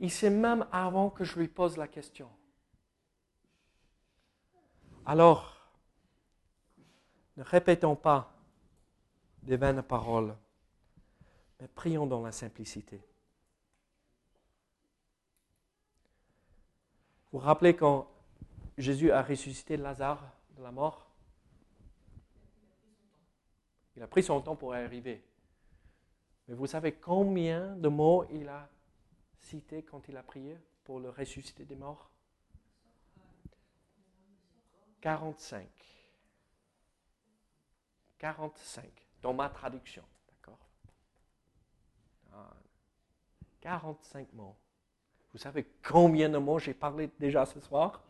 Il 0.00 0.10
sait 0.10 0.30
même 0.30 0.66
avant 0.72 1.10
que 1.10 1.24
je 1.24 1.38
lui 1.38 1.46
pose 1.46 1.76
la 1.76 1.86
question. 1.86 2.28
Alors, 5.04 5.56
ne 7.36 7.42
répétons 7.42 7.96
pas 7.96 8.32
des 9.42 9.56
vaines 9.56 9.82
paroles, 9.82 10.36
mais 11.60 11.66
prions 11.66 12.06
dans 12.06 12.22
la 12.22 12.30
simplicité. 12.30 13.02
Vous 17.32 17.38
vous 17.38 17.44
rappelez 17.44 17.74
quand 17.74 18.08
Jésus 18.78 19.10
a 19.10 19.22
ressuscité 19.22 19.76
Lazare 19.76 20.22
de 20.56 20.62
la 20.62 20.70
mort? 20.70 21.10
Il 23.96 24.02
a 24.02 24.06
pris 24.06 24.22
son 24.22 24.40
temps 24.40 24.56
pour 24.56 24.74
arriver. 24.74 25.24
Mais 26.46 26.54
vous 26.54 26.66
savez 26.66 26.92
combien 26.92 27.74
de 27.76 27.88
mots 27.88 28.24
il 28.30 28.48
a 28.48 28.68
cités 29.40 29.82
quand 29.82 30.08
il 30.08 30.16
a 30.16 30.22
prié 30.22 30.56
pour 30.84 31.00
le 31.00 31.10
ressusciter 31.10 31.64
des 31.64 31.76
morts? 31.76 32.11
45. 35.02 35.66
45 38.18 38.84
dans 39.20 39.34
ma 39.34 39.48
traduction. 39.48 40.04
D'accord? 40.28 40.58
45 43.60 44.28
ah, 44.30 44.36
mots. 44.36 44.56
Vous 45.32 45.38
savez 45.38 45.66
combien 45.82 46.28
de 46.28 46.38
mots 46.38 46.60
j'ai 46.60 46.72
parlé 46.72 47.10
déjà 47.18 47.44
ce 47.44 47.58
soir? 47.58 48.00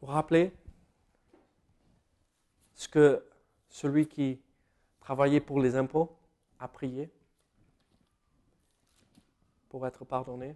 Vous 0.00 0.06
vous 0.06 0.12
rappelez 0.12 0.52
ce 2.76 2.88
que 2.88 3.24
celui 3.68 4.06
qui 4.06 4.40
travaillait 5.00 5.40
pour 5.40 5.60
les 5.60 5.74
impôts 5.74 6.16
a 6.60 6.68
prié? 6.68 7.10
Pour 9.72 9.86
être 9.86 10.04
pardonné. 10.04 10.54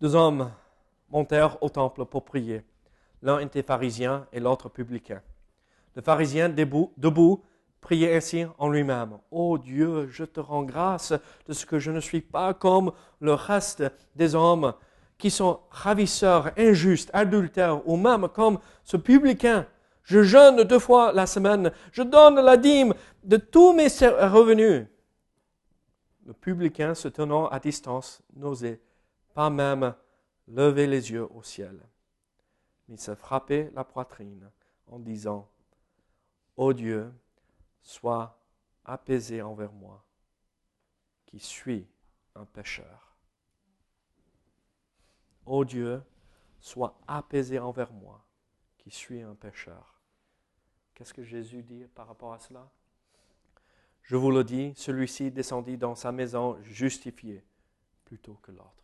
Deux 0.00 0.14
hommes 0.14 0.52
montèrent 1.08 1.60
au 1.64 1.68
temple 1.68 2.04
pour 2.04 2.24
prier. 2.24 2.64
L'un 3.22 3.40
était 3.40 3.64
pharisien 3.64 4.28
et 4.32 4.38
l'autre 4.38 4.68
publicain. 4.68 5.20
Le 5.96 6.02
pharisien, 6.02 6.48
debout, 6.48 6.92
debout, 6.96 7.42
priait 7.80 8.14
ainsi 8.16 8.46
en 8.58 8.68
lui-même. 8.68 9.18
Ô 9.32 9.58
Dieu, 9.58 10.06
je 10.06 10.22
te 10.22 10.38
rends 10.38 10.62
grâce 10.62 11.12
de 11.48 11.52
ce 11.52 11.66
que 11.66 11.80
je 11.80 11.90
ne 11.90 11.98
suis 11.98 12.20
pas 12.20 12.54
comme 12.54 12.92
le 13.18 13.34
reste 13.34 13.82
des 14.14 14.36
hommes 14.36 14.74
qui 15.18 15.28
sont 15.28 15.58
ravisseurs, 15.70 16.52
injustes, 16.56 17.10
adultères, 17.12 17.84
ou 17.88 17.96
même 17.96 18.28
comme 18.28 18.60
ce 18.84 18.96
publicain. 18.96 19.66
Je 20.04 20.22
jeûne 20.22 20.62
deux 20.62 20.78
fois 20.78 21.12
la 21.12 21.26
semaine, 21.26 21.72
je 21.90 22.04
donne 22.04 22.36
la 22.36 22.56
dîme 22.56 22.94
de 23.24 23.38
tous 23.38 23.72
mes 23.72 23.88
revenus. 23.88 24.86
Le 26.30 26.34
publicain, 26.34 26.94
se 26.94 27.08
tenant 27.08 27.48
à 27.48 27.58
distance, 27.58 28.22
n'osait 28.34 28.80
pas 29.34 29.50
même 29.50 29.96
lever 30.46 30.86
les 30.86 31.10
yeux 31.10 31.26
au 31.34 31.42
ciel, 31.42 31.82
mais 32.86 32.96
se 32.98 33.16
frappait 33.16 33.68
la 33.74 33.82
poitrine 33.82 34.48
en 34.86 35.00
disant, 35.00 35.50
Ô 36.56 36.72
Dieu, 36.72 37.12
sois 37.82 38.40
apaisé 38.84 39.42
envers 39.42 39.72
moi, 39.72 40.04
qui 41.26 41.40
suis 41.40 41.88
un 42.36 42.44
pécheur. 42.44 43.16
Ô 45.46 45.64
Dieu, 45.64 46.00
sois 46.60 46.96
apaisé 47.08 47.58
envers 47.58 47.92
moi, 47.92 48.24
qui 48.78 48.92
suis 48.92 49.20
un 49.20 49.34
pécheur. 49.34 50.00
Qu'est-ce 50.94 51.12
que 51.12 51.24
Jésus 51.24 51.64
dit 51.64 51.88
par 51.92 52.06
rapport 52.06 52.32
à 52.32 52.38
cela? 52.38 52.70
Je 54.02 54.16
vous 54.16 54.30
le 54.30 54.42
dis, 54.42 54.72
celui-ci 54.76 55.30
descendit 55.30 55.76
dans 55.76 55.94
sa 55.94 56.10
maison 56.10 56.60
justifié 56.62 57.44
plutôt 58.04 58.34
que 58.42 58.50
l'autre. 58.50 58.74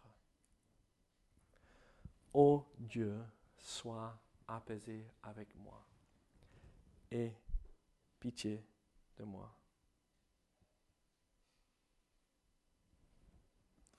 Ô 2.32 2.64
Dieu, 2.78 3.16
sois 3.58 4.16
apaisé 4.46 5.04
avec 5.22 5.54
moi 5.56 5.84
et 7.10 7.32
pitié 8.20 8.64
de 9.16 9.24
moi. 9.24 9.52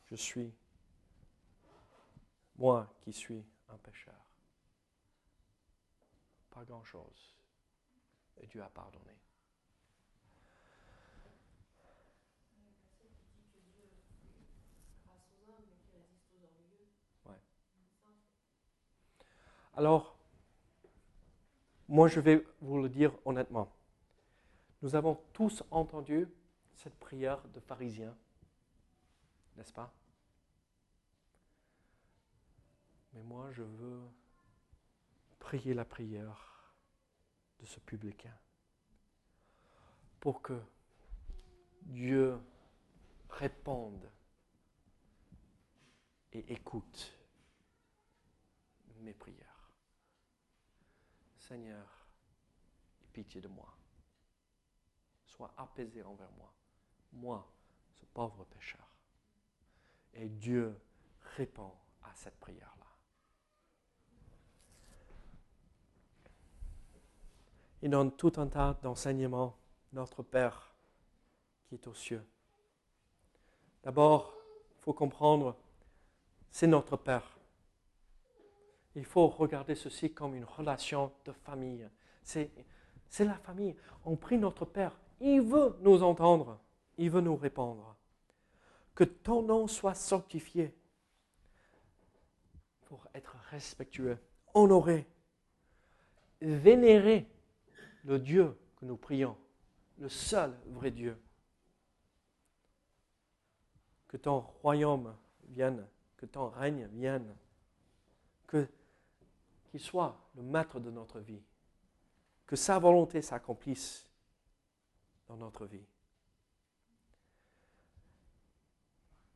Je 0.06 0.16
suis, 0.16 0.54
moi 2.56 2.88
qui 3.02 3.12
suis 3.12 3.44
un 3.70 3.78
pécheur. 3.78 4.16
Pas 6.50 6.64
grand-chose. 6.64 7.36
Et 8.38 8.48
Dieu 8.48 8.64
a 8.64 8.70
pardonné. 8.70 9.18
Alors, 19.78 20.18
moi 21.88 22.08
je 22.08 22.20
vais 22.20 22.44
vous 22.62 22.82
le 22.82 22.90
dire 22.90 23.14
honnêtement. 23.26 23.72
Nous 24.82 24.96
avons 24.96 25.22
tous 25.34 25.62
entendu 25.70 26.28
cette 26.74 26.98
prière 26.98 27.48
de 27.50 27.60
pharisien, 27.60 28.18
n'est-ce 29.56 29.72
pas? 29.72 29.94
Mais 33.14 33.22
moi, 33.22 33.52
je 33.52 33.62
veux 33.62 34.02
prier 35.38 35.76
la 35.76 35.86
prière 35.86 36.74
de 37.60 37.66
ce 37.68 37.80
publicain 37.80 38.36
pour 40.20 40.42
que 40.42 40.60
Dieu 41.84 42.40
réponde 43.30 44.10
et 46.34 46.52
écoute 46.52 47.14
mes 49.02 49.14
prières. 49.14 49.47
Seigneur, 51.48 52.08
pitié 53.14 53.40
de 53.40 53.48
moi 53.48 53.78
sois 55.38 55.54
apaisé 55.56 56.02
envers 56.04 56.32
moi, 56.38 56.52
moi, 57.14 57.48
ce 57.94 58.06
pauvre 58.06 58.44
pécheur. 58.46 58.92
Et 60.14 60.28
Dieu 60.28 60.76
répond 61.38 61.72
à 62.04 62.14
cette 62.16 62.38
prière-là. 62.40 62.86
Il 67.84 67.92
donne 67.92 68.12
tout 68.12 68.34
un 68.38 68.48
tas 68.48 68.74
d'enseignements, 68.82 69.56
notre 69.94 70.24
Père 70.24 70.74
qui 71.66 71.76
est 71.76 71.88
aux 71.88 71.94
cieux. 71.94 72.28
D'abord, 73.84 74.34
il 74.76 74.82
faut 74.82 74.94
comprendre, 74.94 75.56
c'est 76.52 76.68
notre 76.68 76.98
Père. 76.98 77.37
Il 78.98 79.06
faut 79.06 79.28
regarder 79.28 79.76
ceci 79.76 80.12
comme 80.12 80.34
une 80.34 80.44
relation 80.44 81.12
de 81.24 81.32
famille. 81.32 81.88
C'est, 82.24 82.50
la 83.20 83.36
famille. 83.36 83.76
On 84.04 84.16
prie 84.16 84.40
notre 84.40 84.66
Père. 84.66 85.00
Il 85.22 85.42
veut 85.42 85.78
nous 85.82 86.02
entendre. 86.02 86.60
Il 86.98 87.12
veut 87.12 87.22
nous 87.22 87.36
répondre. 87.36 87.96
Que 88.96 89.04
ton 89.04 89.44
nom 89.44 89.68
soit 89.68 89.94
sanctifié 89.94 90.76
pour 92.88 93.08
être 93.14 93.36
respectueux, 93.52 94.18
honoré, 94.56 95.06
vénérer 96.42 97.30
le 98.04 98.18
Dieu 98.18 98.58
que 98.78 98.86
nous 98.86 98.98
prions, 98.98 99.38
le 100.00 100.10
seul 100.10 100.58
vrai 100.70 100.90
Dieu. 100.90 101.22
Que 104.08 104.18
ton 104.18 104.40
royaume 104.40 105.16
vienne, 105.50 105.86
que 106.16 106.26
ton 106.26 106.50
règne 106.50 106.88
vienne, 106.94 107.36
que 108.48 108.68
qu'il 109.68 109.80
soit 109.80 110.20
le 110.36 110.44
maître 110.44 110.80
de 110.80 110.92
notre 110.92 111.20
vie, 111.20 111.42
que 112.46 112.56
sa 112.56 112.80
volonté 112.80 113.22
s'accomplisse 113.22 114.10
dans 115.28 115.38
notre 115.38 115.66
vie. 115.66 115.86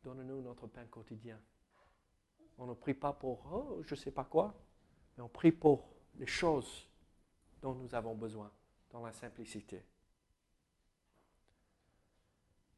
Donne-nous 0.03 0.41
notre 0.41 0.67
pain 0.67 0.85
quotidien. 0.85 1.39
On 2.57 2.65
ne 2.65 2.73
prie 2.73 2.93
pas 2.93 3.13
pour 3.13 3.45
oh, 3.51 3.81
je 3.83 3.93
ne 3.93 3.99
sais 3.99 4.11
pas 4.11 4.23
quoi, 4.23 4.55
mais 5.15 5.23
on 5.23 5.29
prie 5.29 5.51
pour 5.51 5.89
les 6.15 6.27
choses 6.27 6.87
dont 7.61 7.75
nous 7.75 7.93
avons 7.93 8.15
besoin, 8.15 8.51
dans 8.89 9.03
la 9.03 9.13
simplicité. 9.13 9.83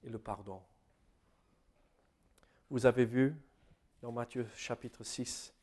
Et 0.04 0.10
le 0.10 0.20
pardon. 0.20 0.62
Vous 2.70 2.86
avez 2.86 3.06
vu 3.06 3.36
dans 4.02 4.12
Matthieu 4.12 4.48
chapitre 4.56 5.04
6, 5.04 5.54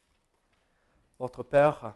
votre 1.20 1.42
Père. 1.42 1.94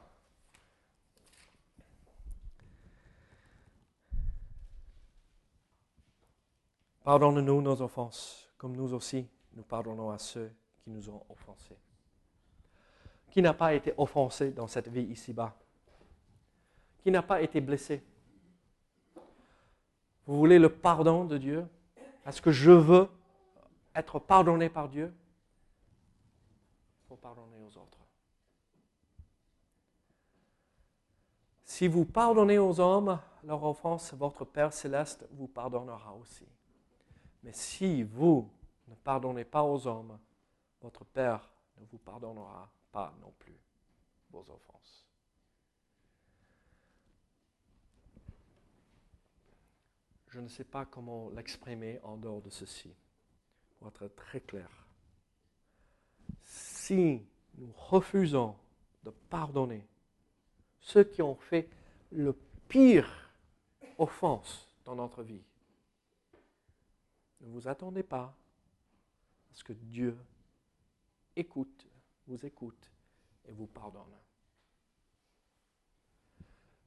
Pardonne-nous 7.03 7.63
nos 7.63 7.81
offenses, 7.81 8.51
comme 8.59 8.77
nous 8.77 8.93
aussi 8.93 9.27
nous 9.55 9.63
pardonnons 9.63 10.11
à 10.11 10.19
ceux 10.19 10.53
qui 10.83 10.91
nous 10.91 11.09
ont 11.09 11.23
offensés. 11.31 11.79
Qui 13.31 13.41
n'a 13.41 13.55
pas 13.55 13.73
été 13.73 13.95
offensé 13.97 14.51
dans 14.51 14.67
cette 14.67 14.89
vie 14.89 15.05
ici-bas? 15.05 15.57
Qui 17.03 17.11
n'a 17.11 17.23
pas 17.23 17.41
été 17.41 17.63
blessé? 17.63 18.03
Vous 20.27 20.37
voulez 20.37 20.59
le 20.59 20.69
pardon 20.69 21.25
de 21.25 21.39
Dieu? 21.39 21.67
Est-ce 22.27 22.43
que 22.43 22.53
je 22.53 22.73
veux 22.73 23.09
être 23.95 24.19
pardonné 24.19 24.69
par 24.69 24.89
Dieu? 24.89 25.15
Il 27.05 27.09
faut 27.09 27.17
pardonner 27.17 27.59
aux 27.63 27.79
autres. 27.79 28.04
Si 31.75 31.89
vous 31.89 32.05
pardonnez 32.05 32.57
aux 32.57 32.79
hommes 32.79 33.19
leur 33.43 33.65
offense, 33.65 34.15
votre 34.15 34.45
Père 34.45 34.73
céleste 34.73 35.27
vous 35.33 35.49
pardonnera 35.49 36.15
aussi. 36.15 36.47
Mais 37.43 37.53
si 37.53 38.05
vous 38.05 38.49
ne 38.87 38.95
pardonnez 38.95 39.45
pas 39.45 39.65
aux 39.65 39.85
hommes, 39.85 40.17
votre 40.81 41.05
Père 41.05 41.51
ne 41.81 41.85
vous 41.87 41.99
pardonnera 41.99 42.71
pas 42.93 43.13
non 43.21 43.35
plus 43.41 43.59
vos 44.31 44.47
offenses. 44.49 45.05
Je 50.29 50.39
ne 50.39 50.47
sais 50.47 50.63
pas 50.63 50.85
comment 50.85 51.29
l'exprimer 51.31 51.99
en 52.05 52.17
dehors 52.17 52.41
de 52.41 52.51
ceci, 52.51 52.95
pour 53.81 53.89
être 53.89 54.15
très 54.15 54.41
clair. 54.41 54.71
Si 56.45 57.27
nous 57.57 57.73
refusons 57.77 58.55
de 59.03 59.11
pardonner 59.11 59.85
ceux 60.85 61.05
qui 61.05 61.23
ont 61.23 61.35
fait 61.35 61.69
le 62.13 62.37
pire 62.69 63.31
offense 63.97 64.69
dans 64.85 64.95
notre 64.95 65.23
vie, 65.23 65.43
ne 67.41 67.49
vous 67.49 67.67
attendez 67.69 68.03
pas 68.03 68.37
à 69.51 69.55
ce 69.55 69.65
que 69.65 69.73
Dieu 69.73 70.17
écoute, 71.35 71.87
vous 72.27 72.45
écoute 72.45 72.91
et 73.47 73.53
vous 73.53 73.67
pardonne. 73.67 74.03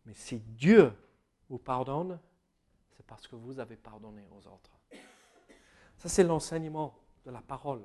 Mais 0.06 0.14
si 0.14 0.38
Dieu 0.40 0.94
vous 1.50 1.58
pardonne, 1.58 2.20
c'est 2.92 3.06
parce 3.06 3.28
que 3.28 3.36
vous 3.36 3.60
avez 3.60 3.76
pardonné 3.76 4.28
aux 4.32 4.48
autres. 4.48 4.80
Ça, 5.98 6.08
c'est 6.08 6.24
l'enseignement 6.24 6.96
de 7.26 7.32
la 7.32 7.42
parole. 7.42 7.84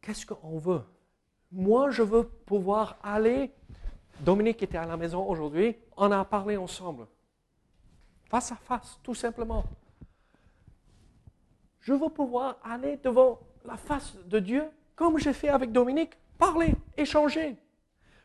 qu'est-ce 0.00 0.24
qu'on 0.24 0.58
veut? 0.58 0.84
Moi, 1.50 1.90
je 1.90 2.02
veux 2.02 2.26
pouvoir 2.26 2.98
aller. 3.02 3.54
Dominique 4.20 4.62
était 4.62 4.78
à 4.78 4.86
la 4.86 4.96
maison 4.96 5.26
aujourd'hui, 5.26 5.76
on 5.96 6.10
a 6.12 6.24
parlé 6.24 6.56
ensemble, 6.56 7.06
face 8.28 8.52
à 8.52 8.56
face, 8.56 8.98
tout 9.02 9.14
simplement. 9.14 9.64
Je 11.80 11.92
veux 11.92 12.08
pouvoir 12.08 12.56
aller 12.62 12.98
devant 12.98 13.40
la 13.64 13.76
face 13.76 14.16
de 14.26 14.38
Dieu, 14.38 14.64
comme 14.94 15.18
j'ai 15.18 15.32
fait 15.32 15.48
avec 15.48 15.72
Dominique, 15.72 16.12
parler, 16.38 16.74
échanger. 16.96 17.56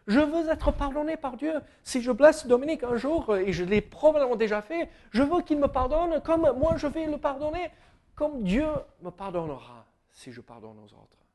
Je 0.06 0.20
veux 0.20 0.50
être 0.50 0.72
pardonné 0.72 1.18
par 1.18 1.36
Dieu. 1.36 1.54
Si 1.84 2.02
je 2.02 2.12
blesse 2.12 2.48
Dominique 2.48 2.84
un 2.84 2.96
jour, 2.96 3.36
et 3.36 3.52
je 3.52 3.66
l'ai 3.66 3.82
probablement 3.82 4.38
déjà 4.38 4.62
fait, 4.62 4.90
je 5.12 5.22
veux 5.22 5.42
qu'il 5.42 5.58
me 5.60 5.68
pardonne 5.68 6.22
comme 6.22 6.54
moi 6.58 6.78
je 6.78 6.88
vais 6.88 7.08
le 7.08 7.18
pardonner, 7.18 7.72
comme 8.16 8.44
Dieu 8.44 8.68
me 9.02 9.10
pardonnera 9.10 9.86
si 10.12 10.32
je 10.32 10.42
pardonne 10.42 10.78
aux 10.80 10.94
autres. 10.94 11.27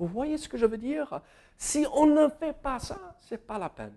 Vous 0.00 0.06
voyez 0.06 0.38
ce 0.38 0.48
que 0.48 0.56
je 0.56 0.64
veux 0.64 0.78
dire? 0.78 1.20
Si 1.58 1.84
on 1.92 2.06
ne 2.06 2.26
fait 2.28 2.54
pas 2.54 2.78
ça, 2.78 3.18
ce 3.20 3.34
n'est 3.34 3.38
pas 3.38 3.58
la 3.58 3.68
peine. 3.68 3.92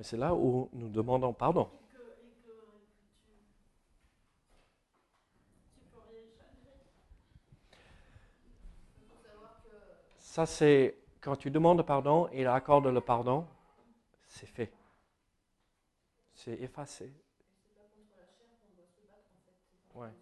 Mais 0.00 0.04
c'est 0.04 0.16
là 0.16 0.34
où 0.34 0.70
nous 0.72 0.88
demandons 0.88 1.34
pardon. 1.34 1.68
Ça, 10.16 10.46
c'est 10.46 10.96
quand 11.20 11.36
tu 11.36 11.50
demandes 11.50 11.82
pardon 11.82 12.30
et 12.32 12.40
il 12.40 12.46
accorde 12.46 12.86
le 12.86 13.02
pardon, 13.02 13.46
c'est 14.26 14.46
fait. 14.46 14.72
C'est 16.32 16.54
effacé. 16.62 17.12
Ouais. 19.94 20.14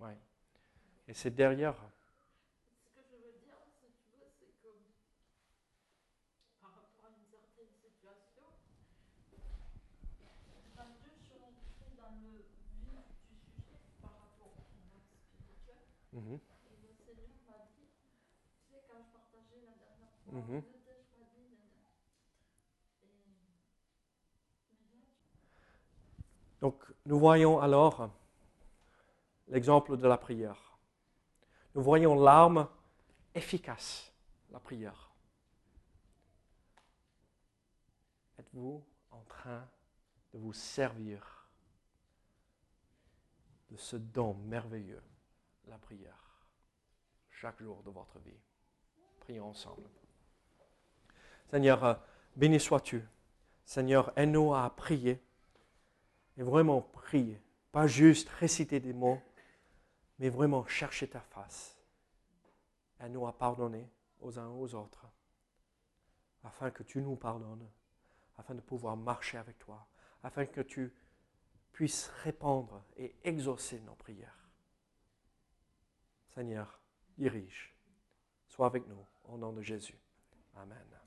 Ouais. 0.00 0.16
Et 1.06 1.12
c'est 1.12 1.34
derrière. 1.34 1.76
Mhm. 16.12 16.40
Mhm. 20.32 20.62
Donc, 26.60 26.82
nous 27.06 27.18
voyons 27.18 27.60
alors 27.60 28.10
l'exemple 29.48 29.96
de 29.96 30.06
la 30.06 30.18
prière. 30.18 30.78
Nous 31.74 31.82
voyons 31.82 32.20
l'arme 32.20 32.68
efficace, 33.34 34.12
la 34.50 34.58
prière. 34.58 35.12
Êtes-vous 38.38 38.84
en 39.10 39.22
train 39.22 39.68
de 40.32 40.38
vous 40.38 40.52
servir 40.52 41.48
de 43.70 43.76
ce 43.76 43.96
don 43.96 44.34
merveilleux? 44.34 45.02
La 45.68 45.78
prière 45.78 46.28
chaque 47.30 47.62
jour 47.62 47.82
de 47.82 47.90
votre 47.90 48.18
vie. 48.18 48.40
Prions 49.20 49.50
ensemble. 49.50 49.88
Seigneur, 51.50 51.84
euh, 51.84 51.94
béni 52.34 52.58
sois-tu. 52.58 53.06
Seigneur, 53.64 54.12
aide-nous 54.16 54.54
à 54.54 54.68
prier 54.74 55.22
et 56.36 56.42
vraiment 56.42 56.80
prier. 56.80 57.40
Pas 57.70 57.86
juste 57.86 58.28
réciter 58.28 58.80
des 58.80 58.92
mots, 58.92 59.20
mais 60.18 60.30
vraiment 60.30 60.66
chercher 60.66 61.08
ta 61.08 61.20
face. 61.20 61.76
Aide-nous 63.00 63.26
à 63.26 63.36
pardonner 63.36 63.88
aux 64.20 64.38
uns 64.38 64.48
aux 64.48 64.74
autres, 64.74 65.06
afin 66.42 66.70
que 66.70 66.82
tu 66.82 67.00
nous 67.00 67.14
pardonnes, 67.14 67.68
afin 68.36 68.54
de 68.54 68.60
pouvoir 68.60 68.96
marcher 68.96 69.38
avec 69.38 69.58
toi, 69.58 69.86
afin 70.24 70.46
que 70.46 70.60
tu 70.60 70.92
puisses 71.72 72.08
répondre 72.24 72.84
et 72.96 73.14
exaucer 73.22 73.78
nos 73.80 73.94
prières. 73.94 74.37
Seigneur, 76.38 76.78
dirige. 77.16 77.74
Sois 78.46 78.66
avec 78.66 78.86
nous 78.86 79.04
au 79.24 79.36
nom 79.36 79.52
de 79.52 79.60
Jésus. 79.60 79.98
Amen. 80.54 80.97